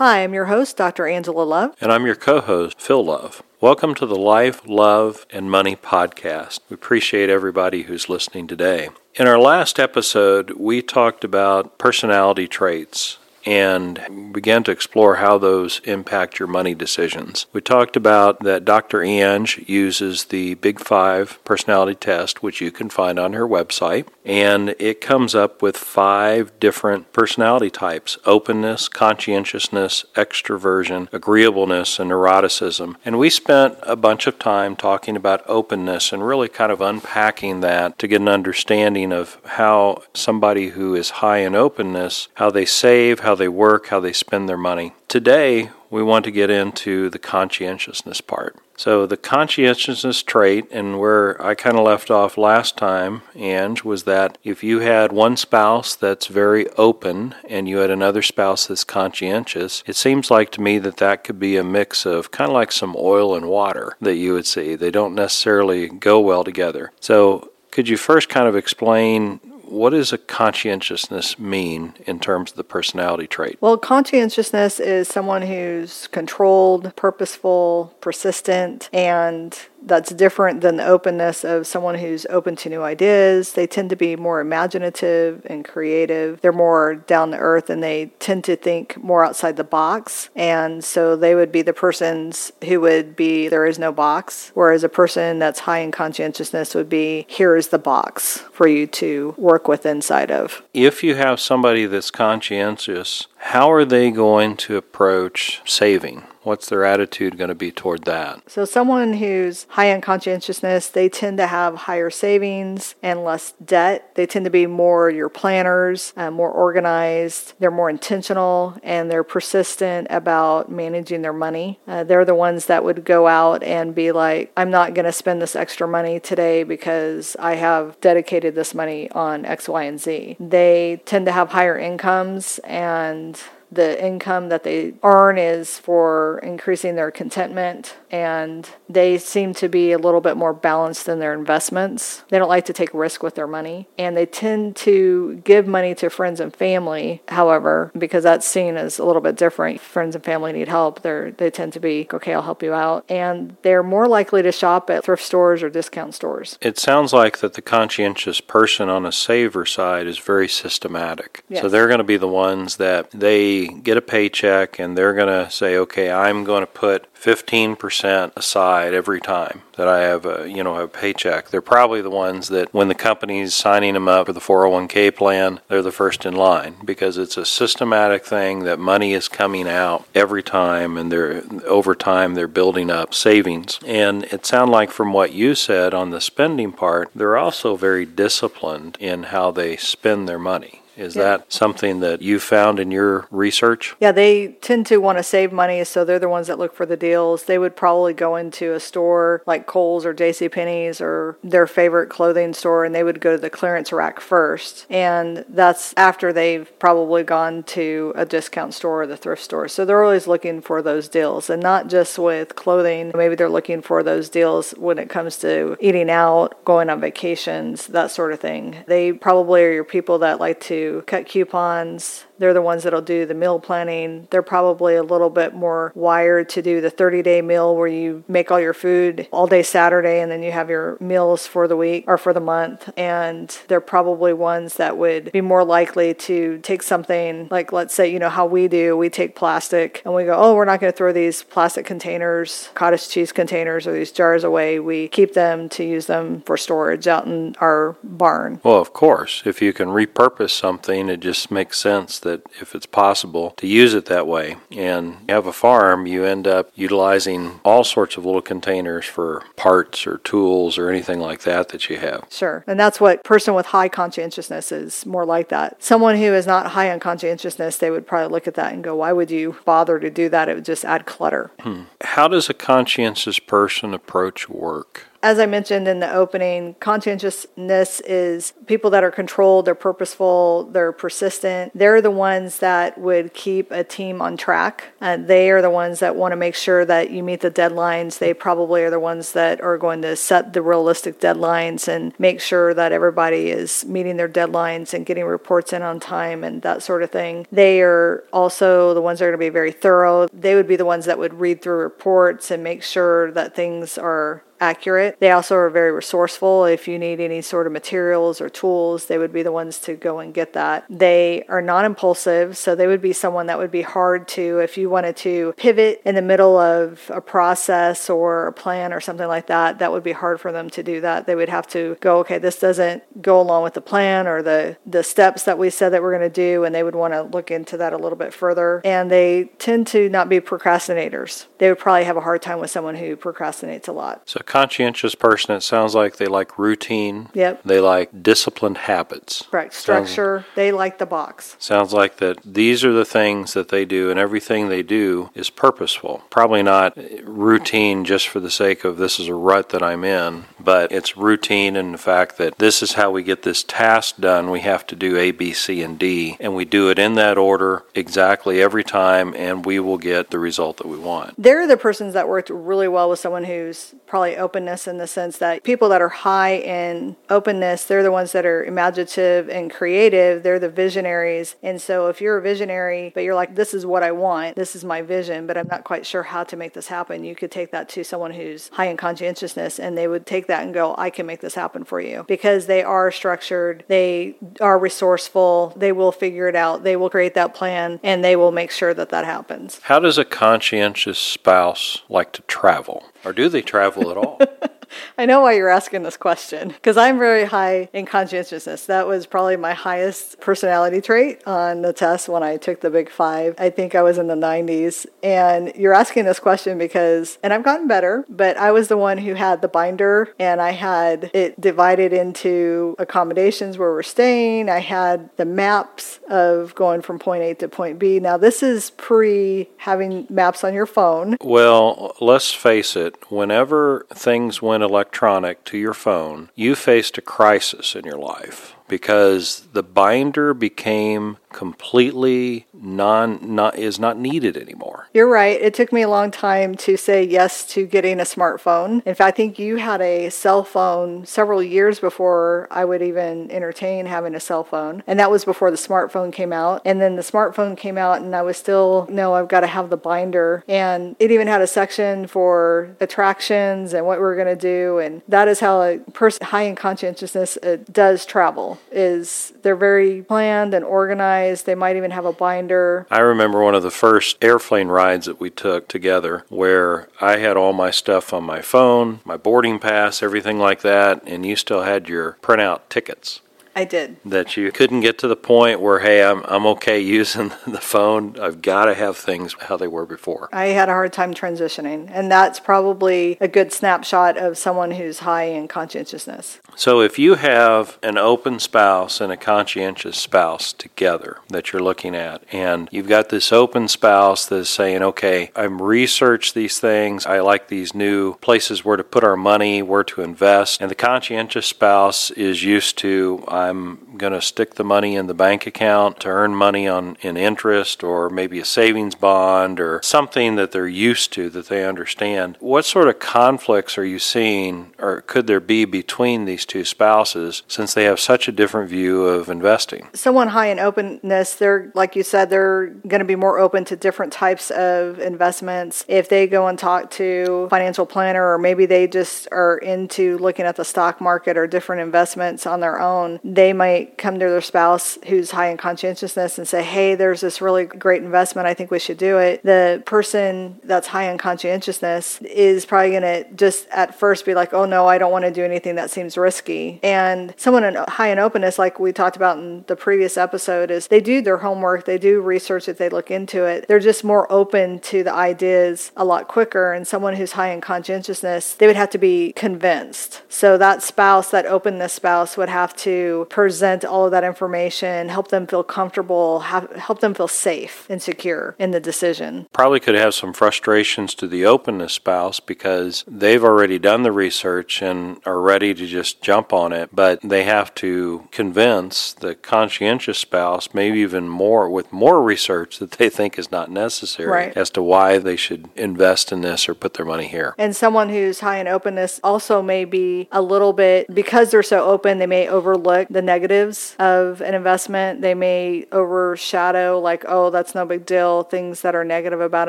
Hi, 0.00 0.24
I'm 0.24 0.32
your 0.32 0.46
host, 0.46 0.78
Dr. 0.78 1.06
Angela 1.06 1.42
Love. 1.42 1.76
And 1.78 1.92
I'm 1.92 2.06
your 2.06 2.14
co 2.14 2.40
host, 2.40 2.80
Phil 2.80 3.04
Love. 3.04 3.42
Welcome 3.60 3.94
to 3.96 4.06
the 4.06 4.16
Life, 4.16 4.62
Love, 4.64 5.26
and 5.28 5.50
Money 5.50 5.76
podcast. 5.76 6.60
We 6.70 6.74
appreciate 6.74 7.28
everybody 7.28 7.82
who's 7.82 8.08
listening 8.08 8.46
today. 8.46 8.88
In 9.16 9.28
our 9.28 9.38
last 9.38 9.78
episode, 9.78 10.52
we 10.52 10.80
talked 10.80 11.22
about 11.22 11.76
personality 11.76 12.48
traits 12.48 13.18
and 13.44 14.32
began 14.32 14.62
to 14.64 14.70
explore 14.70 15.16
how 15.16 15.38
those 15.38 15.80
impact 15.84 16.38
your 16.38 16.48
money 16.48 16.74
decisions. 16.74 17.46
We 17.52 17.60
talked 17.60 17.96
about 17.96 18.40
that 18.40 18.64
Dr. 18.64 19.02
Ange 19.02 19.64
uses 19.66 20.24
the 20.24 20.54
Big 20.54 20.80
Five 20.80 21.42
personality 21.44 21.94
test, 21.94 22.42
which 22.42 22.60
you 22.60 22.70
can 22.70 22.90
find 22.90 23.18
on 23.18 23.32
her 23.32 23.46
website, 23.46 24.06
and 24.24 24.74
it 24.78 25.00
comes 25.00 25.34
up 25.34 25.62
with 25.62 25.76
five 25.76 26.58
different 26.60 27.12
personality 27.12 27.70
types 27.70 28.18
openness, 28.24 28.88
conscientiousness, 28.88 30.04
extroversion, 30.14 31.12
agreeableness, 31.12 31.98
and 31.98 32.10
neuroticism. 32.10 32.96
And 33.04 33.18
we 33.18 33.30
spent 33.30 33.78
a 33.82 33.96
bunch 33.96 34.26
of 34.26 34.38
time 34.38 34.76
talking 34.76 35.16
about 35.16 35.48
openness 35.48 36.12
and 36.12 36.26
really 36.26 36.48
kind 36.48 36.72
of 36.72 36.80
unpacking 36.80 37.60
that 37.60 37.98
to 37.98 38.08
get 38.08 38.20
an 38.20 38.28
understanding 38.28 39.12
of 39.12 39.38
how 39.44 40.02
somebody 40.14 40.70
who 40.70 40.94
is 40.94 41.10
high 41.10 41.38
in 41.38 41.54
openness, 41.54 42.28
how 42.34 42.50
they 42.50 42.64
save, 42.64 43.20
how 43.20 43.29
how 43.30 43.36
they 43.36 43.48
work, 43.48 43.86
how 43.86 44.00
they 44.00 44.12
spend 44.12 44.48
their 44.48 44.56
money. 44.56 44.92
Today, 45.06 45.70
we 45.88 46.02
want 46.02 46.24
to 46.24 46.32
get 46.32 46.50
into 46.50 47.08
the 47.10 47.18
conscientiousness 47.20 48.20
part. 48.20 48.56
So, 48.76 49.06
the 49.06 49.16
conscientiousness 49.16 50.24
trait, 50.24 50.66
and 50.72 50.98
where 50.98 51.40
I 51.40 51.54
kind 51.54 51.76
of 51.76 51.84
left 51.84 52.10
off 52.10 52.36
last 52.36 52.76
time, 52.76 53.22
Ange, 53.36 53.84
was 53.84 54.02
that 54.02 54.36
if 54.42 54.64
you 54.64 54.80
had 54.80 55.12
one 55.12 55.36
spouse 55.36 55.94
that's 55.94 56.26
very 56.26 56.68
open 56.70 57.36
and 57.48 57.68
you 57.68 57.76
had 57.76 57.90
another 57.90 58.22
spouse 58.22 58.66
that's 58.66 58.82
conscientious, 58.82 59.84
it 59.86 59.94
seems 59.94 60.28
like 60.28 60.50
to 60.52 60.60
me 60.60 60.80
that 60.80 60.96
that 60.96 61.22
could 61.22 61.38
be 61.38 61.56
a 61.56 61.62
mix 61.62 62.04
of 62.04 62.32
kind 62.32 62.50
of 62.50 62.54
like 62.54 62.72
some 62.72 62.96
oil 62.98 63.36
and 63.36 63.46
water 63.48 63.96
that 64.00 64.16
you 64.16 64.32
would 64.32 64.46
see. 64.46 64.74
They 64.74 64.90
don't 64.90 65.14
necessarily 65.14 65.86
go 65.86 66.18
well 66.18 66.42
together. 66.42 66.90
So, 66.98 67.52
could 67.70 67.88
you 67.88 67.96
first 67.96 68.28
kind 68.28 68.48
of 68.48 68.56
explain 68.56 69.38
what 69.70 69.90
does 69.90 70.12
a 70.12 70.18
conscientiousness 70.18 71.38
mean 71.38 71.94
in 72.06 72.18
terms 72.18 72.50
of 72.50 72.56
the 72.56 72.64
personality 72.64 73.26
trait? 73.26 73.56
Well, 73.60 73.78
conscientiousness 73.78 74.80
is 74.80 75.08
someone 75.08 75.42
who's 75.42 76.08
controlled, 76.08 76.94
purposeful, 76.96 77.94
persistent, 78.00 78.88
and 78.92 79.56
that's 79.82 80.12
different 80.12 80.60
than 80.60 80.76
the 80.76 80.86
openness 80.86 81.44
of 81.44 81.66
someone 81.66 81.96
who's 81.96 82.26
open 82.26 82.56
to 82.56 82.68
new 82.68 82.82
ideas. 82.82 83.52
They 83.52 83.66
tend 83.66 83.90
to 83.90 83.96
be 83.96 84.16
more 84.16 84.40
imaginative 84.40 85.46
and 85.46 85.64
creative. 85.64 86.40
They're 86.40 86.52
more 86.52 86.94
down 86.94 87.30
to 87.32 87.38
earth 87.38 87.70
and 87.70 87.82
they 87.82 88.06
tend 88.18 88.44
to 88.44 88.56
think 88.56 88.96
more 89.02 89.24
outside 89.24 89.56
the 89.56 89.64
box. 89.64 90.30
And 90.34 90.84
so 90.84 91.16
they 91.16 91.34
would 91.34 91.52
be 91.52 91.62
the 91.62 91.72
persons 91.72 92.52
who 92.66 92.80
would 92.80 93.16
be 93.16 93.48
there 93.48 93.66
is 93.66 93.78
no 93.78 93.92
box, 93.92 94.50
whereas 94.54 94.84
a 94.84 94.88
person 94.88 95.38
that's 95.38 95.60
high 95.60 95.78
in 95.78 95.90
conscientiousness 95.90 96.74
would 96.74 96.88
be 96.88 97.26
here 97.28 97.56
is 97.56 97.68
the 97.68 97.78
box 97.78 98.38
for 98.52 98.66
you 98.66 98.86
to 98.86 99.34
work 99.36 99.68
with 99.68 99.86
inside 99.86 100.30
of. 100.30 100.62
If 100.74 101.02
you 101.02 101.14
have 101.14 101.40
somebody 101.40 101.86
that's 101.86 102.10
conscientious, 102.10 103.26
how 103.40 103.72
are 103.72 103.84
they 103.84 104.10
going 104.10 104.56
to 104.58 104.76
approach 104.76 105.62
saving? 105.64 106.24
What's 106.42 106.70
their 106.70 106.84
attitude 106.84 107.36
going 107.36 107.48
to 107.48 107.54
be 107.54 107.70
toward 107.70 108.04
that? 108.04 108.50
So, 108.50 108.64
someone 108.64 109.14
who's 109.14 109.66
high 109.70 109.86
in 109.86 110.00
conscientiousness, 110.00 110.88
they 110.88 111.10
tend 111.10 111.36
to 111.36 111.46
have 111.46 111.74
higher 111.74 112.08
savings 112.08 112.94
and 113.02 113.24
less 113.24 113.52
debt. 113.62 114.14
They 114.14 114.26
tend 114.26 114.46
to 114.46 114.50
be 114.50 114.66
more 114.66 115.10
your 115.10 115.28
planners, 115.28 116.14
uh, 116.16 116.30
more 116.30 116.50
organized. 116.50 117.52
They're 117.58 117.70
more 117.70 117.90
intentional 117.90 118.78
and 118.82 119.10
they're 119.10 119.24
persistent 119.24 120.06
about 120.08 120.70
managing 120.70 121.20
their 121.20 121.34
money. 121.34 121.78
Uh, 121.86 122.04
they're 122.04 122.24
the 122.24 122.34
ones 122.34 122.66
that 122.66 122.84
would 122.84 123.04
go 123.04 123.26
out 123.26 123.62
and 123.62 123.94
be 123.94 124.10
like, 124.10 124.50
I'm 124.56 124.70
not 124.70 124.94
going 124.94 125.04
to 125.04 125.12
spend 125.12 125.42
this 125.42 125.54
extra 125.54 125.86
money 125.86 126.20
today 126.20 126.62
because 126.62 127.36
I 127.38 127.56
have 127.56 128.00
dedicated 128.00 128.54
this 128.54 128.74
money 128.74 129.10
on 129.10 129.44
X, 129.44 129.68
Y, 129.68 129.82
and 129.82 130.00
Z. 130.00 130.36
They 130.40 131.02
tend 131.04 131.26
to 131.26 131.32
have 131.32 131.50
higher 131.50 131.78
incomes 131.78 132.60
and 132.64 133.29
the 133.72 134.02
income 134.04 134.48
that 134.48 134.64
they 134.64 134.94
earn 135.02 135.38
is 135.38 135.78
for 135.78 136.40
increasing 136.42 136.96
their 136.96 137.10
contentment 137.10 137.96
and 138.10 138.68
they 138.88 139.18
seem 139.18 139.54
to 139.54 139.68
be 139.68 139.92
a 139.92 139.98
little 139.98 140.20
bit 140.20 140.36
more 140.36 140.52
balanced 140.52 141.08
in 141.08 141.20
their 141.20 141.32
investments. 141.32 142.24
They 142.28 142.38
don't 142.38 142.48
like 142.48 142.64
to 142.66 142.72
take 142.72 142.92
risk 142.92 143.22
with 143.22 143.34
their 143.34 143.46
money 143.46 143.88
and 143.96 144.16
they 144.16 144.26
tend 144.26 144.76
to 144.76 145.40
give 145.44 145.66
money 145.66 145.94
to 145.96 146.10
friends 146.10 146.40
and 146.40 146.54
family. 146.54 147.22
However, 147.28 147.92
because 147.96 148.24
that's 148.24 148.46
seen 148.46 148.76
as 148.76 148.98
a 148.98 149.04
little 149.04 149.22
bit 149.22 149.36
different, 149.36 149.80
friends 149.80 150.14
and 150.14 150.24
family 150.24 150.52
need 150.52 150.68
help. 150.68 151.02
They 151.02 151.32
they 151.36 151.50
tend 151.50 151.72
to 151.74 151.80
be 151.80 152.08
okay, 152.12 152.34
I'll 152.34 152.42
help 152.42 152.62
you 152.62 152.74
out, 152.74 153.04
and 153.08 153.56
they're 153.62 153.82
more 153.82 154.08
likely 154.08 154.42
to 154.42 154.52
shop 154.52 154.90
at 154.90 155.04
thrift 155.04 155.22
stores 155.22 155.62
or 155.62 155.70
discount 155.70 156.14
stores. 156.14 156.58
It 156.60 156.78
sounds 156.78 157.12
like 157.12 157.38
that 157.38 157.54
the 157.54 157.62
conscientious 157.62 158.40
person 158.40 158.88
on 158.88 159.06
a 159.06 159.12
saver 159.12 159.66
side 159.66 160.06
is 160.06 160.18
very 160.18 160.48
systematic. 160.48 161.44
Yes. 161.48 161.62
So 161.62 161.68
they're 161.68 161.86
going 161.86 161.98
to 161.98 162.04
be 162.04 162.16
the 162.16 162.28
ones 162.28 162.76
that 162.76 163.10
they 163.10 163.59
get 163.68 163.96
a 163.96 164.02
paycheck 164.02 164.78
and 164.78 164.96
they're 164.96 165.14
going 165.14 165.28
to 165.28 165.50
say, 165.50 165.76
okay, 165.76 166.10
I'm 166.10 166.44
going 166.44 166.62
to 166.62 166.66
put 166.66 167.12
15% 167.14 168.36
aside 168.36 168.94
every 168.94 169.20
time 169.20 169.62
that 169.76 169.86
I 169.86 170.00
have 170.00 170.26
a, 170.26 170.48
you 170.48 170.64
know, 170.64 170.76
a 170.76 170.88
paycheck. 170.88 171.50
They're 171.50 171.60
probably 171.60 172.00
the 172.00 172.10
ones 172.10 172.48
that 172.48 172.72
when 172.72 172.88
the 172.88 172.94
company's 172.94 173.54
signing 173.54 173.94
them 173.94 174.08
up 174.08 174.26
for 174.26 174.32
the 174.32 174.40
401k 174.40 175.14
plan, 175.14 175.60
they're 175.68 175.82
the 175.82 175.92
first 175.92 176.24
in 176.24 176.34
line 176.34 176.76
because 176.84 177.18
it's 177.18 177.36
a 177.36 177.44
systematic 177.44 178.24
thing 178.24 178.60
that 178.60 178.78
money 178.78 179.12
is 179.12 179.28
coming 179.28 179.68
out 179.68 180.06
every 180.14 180.42
time 180.42 180.96
and 180.96 181.12
they're 181.12 181.42
over 181.66 181.94
time 181.94 182.34
they're 182.34 182.48
building 182.48 182.90
up 182.90 183.14
savings. 183.14 183.78
And 183.86 184.24
it 184.24 184.46
sounded 184.46 184.72
like 184.72 184.90
from 184.90 185.12
what 185.12 185.32
you 185.32 185.54
said 185.54 185.92
on 185.92 186.10
the 186.10 186.20
spending 186.20 186.72
part, 186.72 187.10
they're 187.14 187.36
also 187.36 187.76
very 187.76 188.06
disciplined 188.06 188.96
in 188.98 189.24
how 189.24 189.50
they 189.50 189.76
spend 189.76 190.28
their 190.28 190.38
money. 190.38 190.82
Is 191.00 191.16
yeah. 191.16 191.22
that 191.22 191.52
something 191.52 192.00
that 192.00 192.20
you 192.20 192.38
found 192.38 192.78
in 192.78 192.90
your 192.90 193.26
research? 193.30 193.96
Yeah, 194.00 194.12
they 194.12 194.48
tend 194.60 194.86
to 194.86 194.98
want 194.98 195.18
to 195.18 195.22
save 195.22 195.52
money, 195.52 195.82
so 195.84 196.04
they're 196.04 196.18
the 196.18 196.28
ones 196.28 196.46
that 196.48 196.58
look 196.58 196.74
for 196.74 196.84
the 196.84 196.96
deals. 196.96 197.44
They 197.44 197.58
would 197.58 197.74
probably 197.74 198.12
go 198.12 198.36
into 198.36 198.74
a 198.74 198.80
store 198.80 199.42
like 199.46 199.66
Kohl's 199.66 200.04
or 200.04 200.12
J.C. 200.12 200.48
Penney's 200.48 201.00
or 201.00 201.38
their 201.42 201.66
favorite 201.66 202.08
clothing 202.10 202.52
store, 202.52 202.84
and 202.84 202.94
they 202.94 203.02
would 203.02 203.20
go 203.20 203.32
to 203.32 203.40
the 203.40 203.50
clearance 203.50 203.92
rack 203.92 204.20
first. 204.20 204.86
And 204.90 205.44
that's 205.48 205.94
after 205.96 206.32
they've 206.32 206.70
probably 206.78 207.22
gone 207.22 207.62
to 207.64 208.12
a 208.14 208.26
discount 208.26 208.74
store 208.74 209.02
or 209.02 209.06
the 209.06 209.16
thrift 209.16 209.42
store. 209.42 209.68
So 209.68 209.84
they're 209.84 210.04
always 210.04 210.26
looking 210.26 210.60
for 210.60 210.82
those 210.82 211.08
deals, 211.08 211.48
and 211.48 211.62
not 211.62 211.88
just 211.88 212.18
with 212.18 212.56
clothing. 212.56 213.12
Maybe 213.14 213.34
they're 213.34 213.48
looking 213.48 213.80
for 213.80 214.02
those 214.02 214.28
deals 214.28 214.72
when 214.72 214.98
it 214.98 215.08
comes 215.08 215.38
to 215.38 215.76
eating 215.80 216.10
out, 216.10 216.62
going 216.64 216.90
on 216.90 217.00
vacations, 217.00 217.86
that 217.88 218.10
sort 218.10 218.32
of 218.32 218.40
thing. 218.40 218.76
They 218.86 219.12
probably 219.12 219.62
are 219.62 219.72
your 219.72 219.84
people 219.84 220.18
that 220.18 220.40
like 220.40 220.60
to 220.60 220.89
cut 221.06 221.26
coupons 221.26 222.24
They're 222.40 222.54
the 222.54 222.62
ones 222.62 222.84
that'll 222.84 223.02
do 223.02 223.26
the 223.26 223.34
meal 223.34 223.60
planning. 223.60 224.26
They're 224.30 224.42
probably 224.42 224.96
a 224.96 225.02
little 225.02 225.28
bit 225.28 225.54
more 225.54 225.92
wired 225.94 226.48
to 226.50 226.62
do 226.62 226.80
the 226.80 226.88
30 226.88 227.22
day 227.22 227.42
meal 227.42 227.76
where 227.76 227.86
you 227.86 228.24
make 228.28 228.50
all 228.50 228.58
your 228.58 228.72
food 228.72 229.28
all 229.30 229.46
day 229.46 229.62
Saturday 229.62 230.20
and 230.20 230.32
then 230.32 230.42
you 230.42 230.50
have 230.50 230.70
your 230.70 230.96
meals 231.00 231.46
for 231.46 231.68
the 231.68 231.76
week 231.76 232.04
or 232.06 232.16
for 232.16 232.32
the 232.32 232.40
month. 232.40 232.90
And 232.96 233.56
they're 233.68 233.82
probably 233.82 234.32
ones 234.32 234.74
that 234.76 234.96
would 234.96 235.30
be 235.32 235.42
more 235.42 235.64
likely 235.64 236.14
to 236.14 236.58
take 236.62 236.82
something 236.82 237.46
like, 237.50 237.72
let's 237.72 237.94
say, 237.94 238.10
you 238.10 238.18
know, 238.18 238.30
how 238.30 238.46
we 238.46 238.68
do, 238.68 238.96
we 238.96 239.10
take 239.10 239.36
plastic 239.36 240.00
and 240.06 240.14
we 240.14 240.24
go, 240.24 240.34
oh, 240.34 240.54
we're 240.54 240.64
not 240.64 240.80
going 240.80 240.90
to 240.90 240.96
throw 240.96 241.12
these 241.12 241.42
plastic 241.42 241.84
containers, 241.84 242.70
cottage 242.74 243.06
cheese 243.10 243.32
containers, 243.32 243.86
or 243.86 243.92
these 243.92 244.12
jars 244.12 244.44
away. 244.44 244.80
We 244.80 245.08
keep 245.08 245.34
them 245.34 245.68
to 245.70 245.84
use 245.84 246.06
them 246.06 246.40
for 246.46 246.56
storage 246.56 247.06
out 247.06 247.26
in 247.26 247.54
our 247.60 247.96
barn. 248.02 248.60
Well, 248.64 248.80
of 248.80 248.94
course, 248.94 249.42
if 249.44 249.60
you 249.60 249.74
can 249.74 249.88
repurpose 249.88 250.50
something, 250.50 251.10
it 251.10 251.20
just 251.20 251.50
makes 251.50 251.78
sense 251.78 252.18
that 252.20 252.29
if 252.60 252.74
it's 252.74 252.86
possible 252.86 253.52
to 253.56 253.66
use 253.66 253.94
it 253.94 254.06
that 254.06 254.26
way. 254.26 254.56
And 254.70 255.16
you 255.28 255.34
have 255.34 255.46
a 255.46 255.52
farm, 255.52 256.06
you 256.06 256.24
end 256.24 256.46
up 256.46 256.70
utilizing 256.74 257.60
all 257.64 257.84
sorts 257.84 258.16
of 258.16 258.24
little 258.24 258.42
containers 258.42 259.06
for 259.06 259.44
parts 259.56 260.06
or 260.06 260.18
tools 260.18 260.78
or 260.78 260.90
anything 260.90 261.20
like 261.20 261.42
that 261.42 261.68
that 261.70 261.88
you 261.88 261.98
have. 261.98 262.26
Sure. 262.30 262.64
And 262.66 262.78
that's 262.78 263.00
what 263.00 263.24
person 263.24 263.54
with 263.54 263.66
high 263.66 263.88
conscientiousness 263.88 264.72
is 264.72 265.06
more 265.06 265.24
like 265.24 265.48
that. 265.48 265.82
Someone 265.82 266.16
who 266.16 266.32
is 266.32 266.46
not 266.46 266.68
high 266.68 266.90
on 266.90 267.00
conscientiousness, 267.00 267.78
they 267.78 267.90
would 267.90 268.06
probably 268.06 268.32
look 268.32 268.46
at 268.46 268.54
that 268.54 268.72
and 268.72 268.84
go, 268.84 268.96
why 268.96 269.12
would 269.12 269.30
you 269.30 269.56
bother 269.64 269.98
to 269.98 270.10
do 270.10 270.28
that? 270.28 270.48
It 270.48 270.54
would 270.54 270.64
just 270.64 270.84
add 270.84 271.06
clutter. 271.06 271.50
Hmm. 271.60 271.82
How 272.02 272.28
does 272.28 272.48
a 272.48 272.54
conscientious 272.54 273.38
person 273.38 273.94
approach 273.94 274.48
work? 274.48 275.09
As 275.22 275.38
I 275.38 275.46
mentioned 275.46 275.86
in 275.86 276.00
the 276.00 276.12
opening, 276.12 276.74
conscientiousness 276.80 278.00
is 278.00 278.54
people 278.66 278.90
that 278.90 279.04
are 279.04 279.10
controlled, 279.10 279.66
they're 279.66 279.74
purposeful, 279.74 280.64
they're 280.64 280.92
persistent. 280.92 281.72
They're 281.74 282.00
the 282.00 282.10
ones 282.10 282.58
that 282.60 282.98
would 282.98 283.34
keep 283.34 283.70
a 283.70 283.84
team 283.84 284.22
on 284.22 284.36
track. 284.36 284.92
And 285.00 285.28
they 285.28 285.50
are 285.50 285.60
the 285.60 285.70
ones 285.70 286.00
that 286.00 286.16
want 286.16 286.32
to 286.32 286.36
make 286.36 286.54
sure 286.54 286.84
that 286.86 287.10
you 287.10 287.22
meet 287.22 287.40
the 287.40 287.50
deadlines. 287.50 288.18
They 288.18 288.32
probably 288.32 288.82
are 288.82 288.90
the 288.90 289.00
ones 289.00 289.32
that 289.32 289.60
are 289.60 289.76
going 289.76 290.00
to 290.02 290.16
set 290.16 290.54
the 290.54 290.62
realistic 290.62 291.20
deadlines 291.20 291.86
and 291.86 292.14
make 292.18 292.40
sure 292.40 292.72
that 292.72 292.92
everybody 292.92 293.50
is 293.50 293.84
meeting 293.84 294.16
their 294.16 294.28
deadlines 294.28 294.94
and 294.94 295.04
getting 295.04 295.24
reports 295.24 295.72
in 295.72 295.82
on 295.82 296.00
time 296.00 296.44
and 296.44 296.62
that 296.62 296.82
sort 296.82 297.02
of 297.02 297.10
thing. 297.10 297.46
They 297.52 297.82
are 297.82 298.24
also 298.32 298.94
the 298.94 299.02
ones 299.02 299.18
that 299.18 299.26
are 299.26 299.30
going 299.30 299.40
to 299.40 299.46
be 299.46 299.50
very 299.50 299.72
thorough. 299.72 300.28
They 300.28 300.54
would 300.54 300.68
be 300.68 300.76
the 300.76 300.86
ones 300.86 301.04
that 301.04 301.18
would 301.18 301.34
read 301.34 301.60
through 301.60 301.78
reports 301.78 302.50
and 302.50 302.64
make 302.64 302.82
sure 302.82 303.30
that 303.32 303.54
things 303.54 303.98
are 303.98 304.42
accurate. 304.60 305.18
They 305.20 305.30
also 305.30 305.56
are 305.56 305.70
very 305.70 305.92
resourceful. 305.92 306.64
If 306.66 306.86
you 306.86 306.98
need 306.98 307.20
any 307.20 307.40
sort 307.42 307.66
of 307.66 307.72
materials 307.72 308.40
or 308.40 308.48
tools, 308.48 309.06
they 309.06 309.18
would 309.18 309.32
be 309.32 309.42
the 309.42 309.52
ones 309.52 309.78
to 309.80 309.94
go 309.94 310.18
and 310.18 310.32
get 310.32 310.52
that. 310.52 310.84
They 310.88 311.44
are 311.48 311.62
non 311.62 311.84
impulsive, 311.84 312.56
so 312.56 312.74
they 312.74 312.86
would 312.86 313.02
be 313.02 313.12
someone 313.12 313.46
that 313.46 313.58
would 313.58 313.70
be 313.70 313.82
hard 313.82 314.28
to, 314.28 314.58
if 314.58 314.76
you 314.76 314.90
wanted 314.90 315.16
to 315.18 315.54
pivot 315.56 316.02
in 316.04 316.14
the 316.14 316.22
middle 316.22 316.58
of 316.58 317.10
a 317.12 317.20
process 317.20 318.10
or 318.10 318.46
a 318.46 318.52
plan 318.52 318.92
or 318.92 319.00
something 319.00 319.28
like 319.28 319.46
that, 319.46 319.78
that 319.78 319.92
would 319.92 320.02
be 320.02 320.12
hard 320.12 320.40
for 320.40 320.52
them 320.52 320.68
to 320.70 320.82
do 320.82 321.00
that. 321.00 321.26
They 321.26 321.34
would 321.34 321.48
have 321.48 321.66
to 321.68 321.96
go, 322.00 322.18
okay, 322.18 322.38
this 322.38 322.58
doesn't 322.58 323.22
go 323.22 323.40
along 323.40 323.62
with 323.62 323.74
the 323.74 323.80
plan 323.80 324.26
or 324.26 324.42
the, 324.42 324.76
the 324.86 325.02
steps 325.02 325.44
that 325.44 325.58
we 325.58 325.70
said 325.70 325.90
that 325.90 326.02
we're 326.02 326.16
going 326.16 326.30
to 326.30 326.34
do, 326.34 326.64
and 326.64 326.74
they 326.74 326.82
would 326.82 326.94
want 326.94 327.14
to 327.14 327.22
look 327.22 327.50
into 327.50 327.76
that 327.78 327.92
a 327.92 327.96
little 327.96 328.18
bit 328.18 328.34
further. 328.34 328.82
And 328.84 329.10
they 329.10 329.50
tend 329.58 329.86
to 329.88 330.08
not 330.08 330.28
be 330.28 330.40
procrastinators. 330.40 331.46
They 331.58 331.68
would 331.68 331.78
probably 331.78 332.04
have 332.04 332.16
a 332.16 332.20
hard 332.20 332.42
time 332.42 332.58
with 332.58 332.70
someone 332.70 332.96
who 332.96 333.16
procrastinates 333.16 333.88
a 333.88 333.92
lot. 333.92 334.28
So 334.28 334.40
conscientious 334.50 335.14
person, 335.14 335.54
it 335.54 335.60
sounds 335.60 335.94
like 335.94 336.16
they 336.16 336.26
like 336.26 336.58
routine. 336.58 337.28
Yep. 337.34 337.62
They 337.62 337.78
like 337.78 338.22
disciplined 338.22 338.78
habits. 338.78 339.44
Correct. 339.48 339.72
Structure. 339.72 340.40
Sounds, 340.40 340.56
they 340.56 340.72
like 340.72 340.98
the 340.98 341.06
box. 341.06 341.56
Sounds 341.60 341.92
like 341.92 342.16
that 342.16 342.38
these 342.44 342.84
are 342.84 342.92
the 342.92 343.04
things 343.04 343.54
that 343.54 343.68
they 343.68 343.84
do, 343.84 344.10
and 344.10 344.18
everything 344.18 344.68
they 344.68 344.82
do 344.82 345.30
is 345.36 345.50
purposeful. 345.50 346.24
Probably 346.30 346.64
not 346.64 346.98
routine 347.22 348.04
just 348.04 348.26
for 348.26 348.40
the 348.40 348.50
sake 348.50 348.84
of 348.84 348.96
this 348.96 349.20
is 349.20 349.28
a 349.28 349.34
rut 349.34 349.68
that 349.68 349.84
I'm 349.84 350.02
in, 350.02 350.46
but 350.58 350.90
it's 350.90 351.16
routine 351.16 351.76
in 351.76 351.92
the 351.92 351.98
fact 351.98 352.36
that 352.38 352.58
this 352.58 352.82
is 352.82 352.94
how 352.94 353.12
we 353.12 353.22
get 353.22 353.42
this 353.42 353.62
task 353.62 354.16
done. 354.18 354.50
We 354.50 354.60
have 354.60 354.84
to 354.88 354.96
do 354.96 355.16
A, 355.16 355.30
B, 355.30 355.52
C, 355.52 355.80
and 355.80 355.96
D, 355.96 356.36
and 356.40 356.56
we 356.56 356.64
do 356.64 356.90
it 356.90 356.98
in 356.98 357.14
that 357.14 357.38
order 357.38 357.84
exactly 357.94 358.60
every 358.60 358.82
time, 358.82 359.32
and 359.36 359.64
we 359.64 359.78
will 359.78 359.98
get 359.98 360.30
the 360.30 360.40
result 360.40 360.78
that 360.78 360.88
we 360.88 360.98
want. 360.98 361.34
They're 361.38 361.68
the 361.68 361.76
persons 361.76 362.14
that 362.14 362.28
worked 362.28 362.50
really 362.50 362.88
well 362.88 363.08
with 363.10 363.20
someone 363.20 363.44
who's 363.44 363.94
probably 364.08 364.39
openness 364.40 364.88
in 364.88 364.98
the 364.98 365.06
sense 365.06 365.38
that 365.38 365.62
people 365.62 365.88
that 365.90 366.02
are 366.02 366.08
high 366.08 366.56
in 366.56 367.16
openness, 367.28 367.84
they're 367.84 368.02
the 368.02 368.10
ones 368.10 368.32
that 368.32 368.44
are 368.44 368.64
imaginative 368.64 369.48
and 369.48 369.70
creative. 369.70 370.42
They're 370.42 370.58
the 370.58 370.68
visionaries. 370.68 371.56
And 371.62 371.80
so 371.80 372.08
if 372.08 372.20
you're 372.20 372.38
a 372.38 372.42
visionary, 372.42 373.12
but 373.14 373.22
you're 373.22 373.34
like, 373.34 373.54
this 373.54 373.74
is 373.74 373.86
what 373.86 374.02
I 374.02 374.12
want, 374.12 374.56
this 374.56 374.74
is 374.74 374.84
my 374.84 375.02
vision, 375.02 375.46
but 375.46 375.56
I'm 375.56 375.68
not 375.68 375.84
quite 375.84 376.06
sure 376.06 376.22
how 376.22 376.44
to 376.44 376.56
make 376.56 376.72
this 376.72 376.88
happen, 376.88 377.24
you 377.24 377.34
could 377.34 377.50
take 377.50 377.70
that 377.72 377.88
to 377.90 378.04
someone 378.04 378.32
who's 378.32 378.68
high 378.70 378.86
in 378.86 378.96
conscientiousness 378.96 379.78
and 379.78 379.96
they 379.96 380.08
would 380.08 380.26
take 380.26 380.46
that 380.46 380.64
and 380.64 380.72
go, 380.74 380.94
I 380.96 381.10
can 381.10 381.26
make 381.26 381.40
this 381.40 381.54
happen 381.54 381.84
for 381.84 382.00
you 382.00 382.24
because 382.26 382.66
they 382.66 382.82
are 382.82 383.10
structured, 383.10 383.84
they 383.88 384.36
are 384.60 384.78
resourceful, 384.78 385.74
they 385.76 385.92
will 385.92 386.12
figure 386.12 386.48
it 386.48 386.56
out, 386.56 386.82
they 386.82 386.96
will 386.96 387.10
create 387.10 387.34
that 387.34 387.54
plan, 387.54 388.00
and 388.02 388.24
they 388.24 388.36
will 388.36 388.52
make 388.52 388.70
sure 388.70 388.94
that 388.94 389.10
that 389.10 389.24
happens. 389.24 389.80
How 389.84 389.98
does 389.98 390.18
a 390.18 390.24
conscientious 390.24 391.18
spouse 391.18 392.02
like 392.08 392.32
to 392.32 392.42
travel? 392.42 393.04
Or 393.24 393.32
do 393.32 393.48
they 393.48 393.62
travel 393.62 394.10
at 394.10 394.16
all? 394.16 394.40
I 395.18 395.26
know 395.26 395.40
why 395.40 395.54
you're 395.54 395.68
asking 395.68 396.02
this 396.02 396.16
question 396.16 396.68
because 396.68 396.96
I'm 396.96 397.18
very 397.18 397.44
high 397.44 397.88
in 397.92 398.06
conscientiousness. 398.06 398.86
That 398.86 399.06
was 399.06 399.26
probably 399.26 399.56
my 399.56 399.74
highest 399.74 400.40
personality 400.40 401.00
trait 401.00 401.46
on 401.46 401.82
the 401.82 401.92
test 401.92 402.28
when 402.28 402.42
I 402.42 402.56
took 402.56 402.80
the 402.80 402.90
Big 402.90 403.10
Five. 403.10 403.54
I 403.58 403.70
think 403.70 403.94
I 403.94 404.02
was 404.02 404.18
in 404.18 404.26
the 404.26 404.34
90s. 404.34 405.06
And 405.22 405.72
you're 405.76 405.94
asking 405.94 406.24
this 406.24 406.40
question 406.40 406.78
because, 406.78 407.38
and 407.42 407.52
I've 407.52 407.62
gotten 407.62 407.88
better, 407.88 408.24
but 408.28 408.56
I 408.56 408.72
was 408.72 408.88
the 408.88 408.96
one 408.96 409.18
who 409.18 409.34
had 409.34 409.62
the 409.62 409.68
binder 409.68 410.34
and 410.38 410.60
I 410.60 410.72
had 410.72 411.30
it 411.34 411.60
divided 411.60 412.12
into 412.12 412.94
accommodations 412.98 413.78
where 413.78 413.92
we're 413.92 414.02
staying. 414.02 414.68
I 414.68 414.78
had 414.78 415.30
the 415.36 415.44
maps 415.44 416.20
of 416.28 416.74
going 416.74 417.02
from 417.02 417.18
point 417.18 417.42
A 417.42 417.54
to 417.54 417.68
point 417.68 417.98
B. 417.98 418.20
Now, 418.20 418.36
this 418.36 418.62
is 418.62 418.90
pre 418.90 419.68
having 419.78 420.26
maps 420.30 420.64
on 420.64 420.74
your 420.74 420.86
phone. 420.86 421.36
Well, 421.40 422.14
let's 422.20 422.52
face 422.52 422.96
it, 422.96 423.16
whenever 423.30 424.06
things 424.14 424.62
went 424.62 424.79
electronic 424.82 425.64
to 425.64 425.78
your 425.78 425.94
phone, 425.94 426.50
you 426.54 426.74
faced 426.74 427.18
a 427.18 427.22
crisis 427.22 427.94
in 427.94 428.04
your 428.04 428.18
life 428.18 428.74
because 428.90 429.68
the 429.72 429.82
binder 429.82 430.52
became 430.52 431.38
completely 431.52 432.66
non 432.72 433.54
not 433.54 433.76
is 433.78 433.98
not 433.98 434.18
needed 434.18 434.56
anymore. 434.56 435.08
You're 435.14 435.28
right. 435.28 435.60
It 435.60 435.74
took 435.74 435.92
me 435.92 436.02
a 436.02 436.08
long 436.08 436.30
time 436.30 436.74
to 436.76 436.96
say 436.96 437.24
yes 437.24 437.66
to 437.68 437.86
getting 437.86 438.20
a 438.20 438.24
smartphone. 438.24 439.04
In 439.06 439.14
fact, 439.14 439.20
I 439.20 439.30
think 439.30 439.58
you 439.58 439.76
had 439.76 440.00
a 440.00 440.30
cell 440.30 440.64
phone 440.64 441.26
several 441.26 441.62
years 441.62 442.00
before 442.00 442.68
I 442.70 442.84
would 442.84 443.02
even 443.02 443.50
entertain 443.50 444.06
having 444.06 444.34
a 444.34 444.40
cell 444.40 444.64
phone. 444.64 445.02
And 445.06 445.18
that 445.18 445.30
was 445.30 445.44
before 445.44 445.70
the 445.70 445.76
smartphone 445.76 446.32
came 446.32 446.52
out. 446.52 446.82
And 446.84 447.00
then 447.00 447.16
the 447.16 447.22
smartphone 447.22 447.76
came 447.76 447.98
out 447.98 448.20
and 448.20 448.34
I 448.34 448.42
was 448.42 448.56
still 448.56 449.06
no, 449.10 449.34
I've 449.34 449.48
got 449.48 449.60
to 449.60 449.66
have 449.66 449.90
the 449.90 449.96
binder. 449.96 450.64
And 450.68 451.16
it 451.18 451.30
even 451.30 451.46
had 451.46 451.60
a 451.60 451.66
section 451.66 452.26
for 452.26 452.96
attractions 453.00 453.92
and 453.92 454.04
what 454.06 454.18
we 454.18 454.24
are 454.24 454.34
going 454.34 454.46
to 454.46 454.56
do 454.56 454.98
and 454.98 455.22
that 455.28 455.48
is 455.48 455.60
how 455.60 455.82
a 455.82 455.98
person 456.12 456.46
high 456.46 456.62
in 456.62 456.74
conscientiousness 456.74 457.56
uh, 457.58 457.78
does 457.92 458.26
travel 458.26 458.79
is 458.90 459.52
they're 459.62 459.76
very 459.76 460.22
planned 460.22 460.74
and 460.74 460.84
organized. 460.84 461.66
They 461.66 461.74
might 461.74 461.96
even 461.96 462.10
have 462.10 462.24
a 462.24 462.32
binder. 462.32 463.06
I 463.10 463.20
remember 463.20 463.62
one 463.62 463.74
of 463.74 463.82
the 463.82 463.90
first 463.90 464.42
airplane 464.42 464.88
rides 464.88 465.26
that 465.26 465.40
we 465.40 465.50
took 465.50 465.88
together 465.88 466.44
where 466.48 467.08
I 467.20 467.38
had 467.38 467.56
all 467.56 467.72
my 467.72 467.90
stuff 467.90 468.32
on 468.32 468.44
my 468.44 468.60
phone, 468.62 469.20
my 469.24 469.36
boarding 469.36 469.78
pass, 469.78 470.22
everything 470.22 470.58
like 470.58 470.82
that, 470.82 471.22
and 471.26 471.46
you 471.46 471.56
still 471.56 471.82
had 471.82 472.08
your 472.08 472.36
printout 472.42 472.80
tickets. 472.88 473.40
I 473.74 473.84
did. 473.84 474.16
That 474.24 474.56
you 474.56 474.72
couldn't 474.72 475.00
get 475.00 475.18
to 475.18 475.28
the 475.28 475.36
point 475.36 475.80
where, 475.80 476.00
hey, 476.00 476.22
I'm, 476.24 476.42
I'm 476.44 476.66
okay 476.66 477.00
using 477.20 477.52
the 477.66 477.80
phone. 477.80 478.38
I've 478.40 478.62
got 478.62 478.86
to 478.86 478.94
have 478.94 479.16
things 479.16 479.54
how 479.60 479.76
they 479.76 479.88
were 479.88 480.06
before. 480.06 480.48
I 480.52 480.66
had 480.66 480.88
a 480.88 480.92
hard 480.92 481.12
time 481.12 481.34
transitioning. 481.34 482.08
And 482.10 482.30
that's 482.30 482.60
probably 482.60 483.36
a 483.40 483.48
good 483.48 483.72
snapshot 483.72 484.36
of 484.36 484.58
someone 484.58 484.92
who's 484.92 485.20
high 485.20 485.44
in 485.44 485.68
conscientiousness. 485.68 486.60
So 486.76 487.00
if 487.00 487.18
you 487.18 487.34
have 487.34 487.98
an 488.02 488.18
open 488.18 488.58
spouse 488.58 489.20
and 489.20 489.32
a 489.32 489.36
conscientious 489.36 490.18
spouse 490.18 490.72
together 490.72 491.38
that 491.48 491.72
you're 491.72 491.82
looking 491.82 492.14
at, 492.14 492.42
and 492.52 492.88
you've 492.90 493.08
got 493.08 493.28
this 493.28 493.52
open 493.52 493.88
spouse 493.88 494.46
that's 494.46 494.70
saying, 494.70 495.02
okay, 495.02 495.50
I'm 495.54 495.80
researched 495.80 496.54
these 496.54 496.80
things. 496.80 497.26
I 497.26 497.40
like 497.40 497.68
these 497.68 497.94
new 497.94 498.34
places 498.36 498.84
where 498.84 498.96
to 498.96 499.04
put 499.04 499.24
our 499.24 499.36
money, 499.36 499.82
where 499.82 500.04
to 500.04 500.22
invest. 500.22 500.80
And 500.80 500.90
the 500.90 500.94
conscientious 500.94 501.66
spouse 501.66 502.30
is 502.32 502.64
used 502.64 502.98
to, 502.98 503.44
I'm 503.68 504.16
going 504.16 504.32
to 504.32 504.40
stick 504.40 504.74
the 504.74 504.84
money 504.84 505.16
in 505.16 505.26
the 505.26 505.34
bank 505.34 505.66
account 505.66 506.20
to 506.20 506.28
earn 506.28 506.54
money 506.54 506.86
on 506.88 507.16
in 507.20 507.36
interest 507.36 508.02
or 508.02 508.30
maybe 508.30 508.58
a 508.58 508.64
savings 508.64 509.14
bond 509.14 509.80
or 509.80 510.00
something 510.02 510.56
that 510.56 510.72
they're 510.72 510.88
used 510.88 511.32
to 511.34 511.50
that 511.50 511.68
they 511.68 511.84
understand. 511.84 512.56
What 512.60 512.84
sort 512.84 513.08
of 513.08 513.18
conflicts 513.18 513.98
are 513.98 514.04
you 514.04 514.18
seeing 514.18 514.92
or 514.98 515.22
could 515.22 515.46
there 515.46 515.60
be 515.60 515.84
between 515.84 516.44
these 516.44 516.64
two 516.64 516.84
spouses 516.84 517.62
since 517.68 517.94
they 517.94 518.04
have 518.04 518.20
such 518.20 518.48
a 518.48 518.52
different 518.52 518.90
view 518.90 519.24
of 519.24 519.48
investing? 519.48 520.08
Someone 520.12 520.48
high 520.48 520.66
in 520.66 520.78
openness, 520.78 521.54
they're 521.54 521.90
like 521.94 522.16
you 522.16 522.22
said, 522.22 522.50
they're 522.50 522.88
going 523.06 523.20
to 523.20 523.24
be 523.24 523.36
more 523.36 523.58
open 523.58 523.84
to 523.86 523.96
different 523.96 524.32
types 524.32 524.70
of 524.70 525.18
investments. 525.18 526.04
If 526.08 526.28
they 526.28 526.46
go 526.46 526.66
and 526.66 526.78
talk 526.78 527.10
to 527.12 527.68
financial 527.70 528.06
planner 528.06 528.52
or 528.52 528.58
maybe 528.58 528.86
they 528.86 529.06
just 529.06 529.48
are 529.52 529.78
into 529.78 530.38
looking 530.38 530.66
at 530.66 530.76
the 530.76 530.84
stock 530.84 531.20
market 531.20 531.56
or 531.56 531.66
different 531.66 532.02
investments 532.02 532.66
on 532.66 532.80
their 532.80 533.00
own, 533.00 533.40
they 533.54 533.72
might 533.72 534.16
come 534.16 534.38
to 534.38 534.48
their 534.48 534.60
spouse 534.60 535.18
who's 535.26 535.50
high 535.50 535.68
in 535.68 535.76
conscientiousness 535.76 536.58
and 536.58 536.66
say, 536.66 536.82
Hey, 536.82 537.14
there's 537.14 537.40
this 537.40 537.60
really 537.60 537.84
great 537.84 538.22
investment. 538.22 538.66
I 538.66 538.74
think 538.74 538.90
we 538.90 538.98
should 538.98 539.18
do 539.18 539.38
it. 539.38 539.62
The 539.62 540.02
person 540.06 540.80
that's 540.84 541.08
high 541.08 541.30
in 541.30 541.38
conscientiousness 541.38 542.40
is 542.42 542.86
probably 542.86 543.10
going 543.10 543.22
to 543.22 543.52
just 543.54 543.88
at 543.88 544.18
first 544.18 544.44
be 544.44 544.54
like, 544.54 544.72
Oh, 544.72 544.84
no, 544.84 545.06
I 545.06 545.18
don't 545.18 545.32
want 545.32 545.44
to 545.44 545.50
do 545.50 545.64
anything 545.64 545.96
that 545.96 546.10
seems 546.10 546.36
risky. 546.36 547.00
And 547.02 547.54
someone 547.56 547.84
in 547.84 547.96
high 547.96 548.28
in 548.28 548.38
openness, 548.38 548.78
like 548.78 549.00
we 549.00 549.12
talked 549.12 549.36
about 549.36 549.58
in 549.58 549.84
the 549.86 549.96
previous 549.96 550.36
episode, 550.36 550.90
is 550.90 551.08
they 551.08 551.20
do 551.20 551.42
their 551.42 551.58
homework, 551.58 552.04
they 552.04 552.18
do 552.18 552.40
research 552.40 552.88
if 552.88 552.98
they 552.98 553.08
look 553.08 553.30
into 553.30 553.64
it. 553.64 553.86
They're 553.88 553.98
just 553.98 554.22
more 554.22 554.50
open 554.52 555.00
to 555.00 555.22
the 555.22 555.32
ideas 555.32 556.12
a 556.16 556.24
lot 556.24 556.48
quicker. 556.48 556.92
And 556.92 557.06
someone 557.06 557.34
who's 557.34 557.52
high 557.52 557.70
in 557.70 557.80
conscientiousness, 557.80 558.74
they 558.74 558.86
would 558.86 558.96
have 558.96 559.10
to 559.10 559.18
be 559.18 559.52
convinced. 559.54 560.42
So 560.48 560.78
that 560.78 561.02
spouse, 561.02 561.50
that 561.50 561.66
openness 561.66 562.12
spouse, 562.12 562.56
would 562.56 562.68
have 562.68 562.94
to 562.96 563.39
present 563.44 564.04
all 564.04 564.26
of 564.26 564.30
that 564.30 564.44
information, 564.44 565.28
help 565.28 565.48
them 565.48 565.66
feel 565.66 565.82
comfortable, 565.82 566.60
have, 566.60 566.90
help 566.92 567.20
them 567.20 567.34
feel 567.34 567.48
safe 567.48 568.06
and 568.08 568.20
secure 568.22 568.74
in 568.78 568.90
the 568.90 569.00
decision. 569.00 569.66
Probably 569.72 570.00
could 570.00 570.14
have 570.14 570.34
some 570.34 570.52
frustrations 570.52 571.34
to 571.36 571.46
the 571.46 571.64
openness 571.66 572.12
spouse 572.12 572.60
because 572.60 573.24
they've 573.26 573.64
already 573.64 573.98
done 573.98 574.22
the 574.22 574.32
research 574.32 575.02
and 575.02 575.40
are 575.46 575.60
ready 575.60 575.94
to 575.94 576.06
just 576.06 576.42
jump 576.42 576.72
on 576.72 576.92
it, 576.92 577.10
but 577.12 577.40
they 577.42 577.64
have 577.64 577.94
to 577.96 578.48
convince 578.50 579.32
the 579.32 579.54
conscientious 579.54 580.38
spouse, 580.38 580.88
maybe 580.92 581.20
even 581.20 581.48
more 581.48 581.88
with 581.88 582.12
more 582.12 582.42
research 582.42 582.98
that 582.98 583.12
they 583.12 583.28
think 583.28 583.58
is 583.58 583.70
not 583.70 583.90
necessary 583.90 584.48
Right. 584.50 584.76
as 584.76 584.90
to 584.90 585.02
why 585.02 585.38
they 585.38 585.56
should 585.56 585.88
invest 585.96 586.52
in 586.52 586.60
this 586.60 586.88
or 586.88 586.94
put 586.94 587.14
their 587.14 587.26
money 587.26 587.46
here. 587.46 587.74
And 587.78 587.94
someone 587.94 588.28
who's 588.28 588.60
high 588.60 588.78
in 588.78 588.88
openness 588.88 589.40
also 589.44 589.82
may 589.82 590.04
be 590.04 590.48
a 590.52 590.62
little 590.62 590.92
bit, 590.92 591.32
because 591.32 591.70
they're 591.70 591.82
so 591.82 592.04
open, 592.04 592.38
they 592.38 592.46
may 592.46 592.68
overlook 592.68 593.28
the 593.30 593.40
negatives 593.40 594.16
of 594.18 594.60
an 594.60 594.74
investment. 594.74 595.40
They 595.40 595.54
may 595.54 596.06
overshadow, 596.12 597.20
like, 597.20 597.44
oh, 597.48 597.70
that's 597.70 597.94
no 597.94 598.04
big 598.04 598.26
deal, 598.26 598.64
things 598.64 599.02
that 599.02 599.14
are 599.14 599.24
negative 599.24 599.60
about 599.60 599.88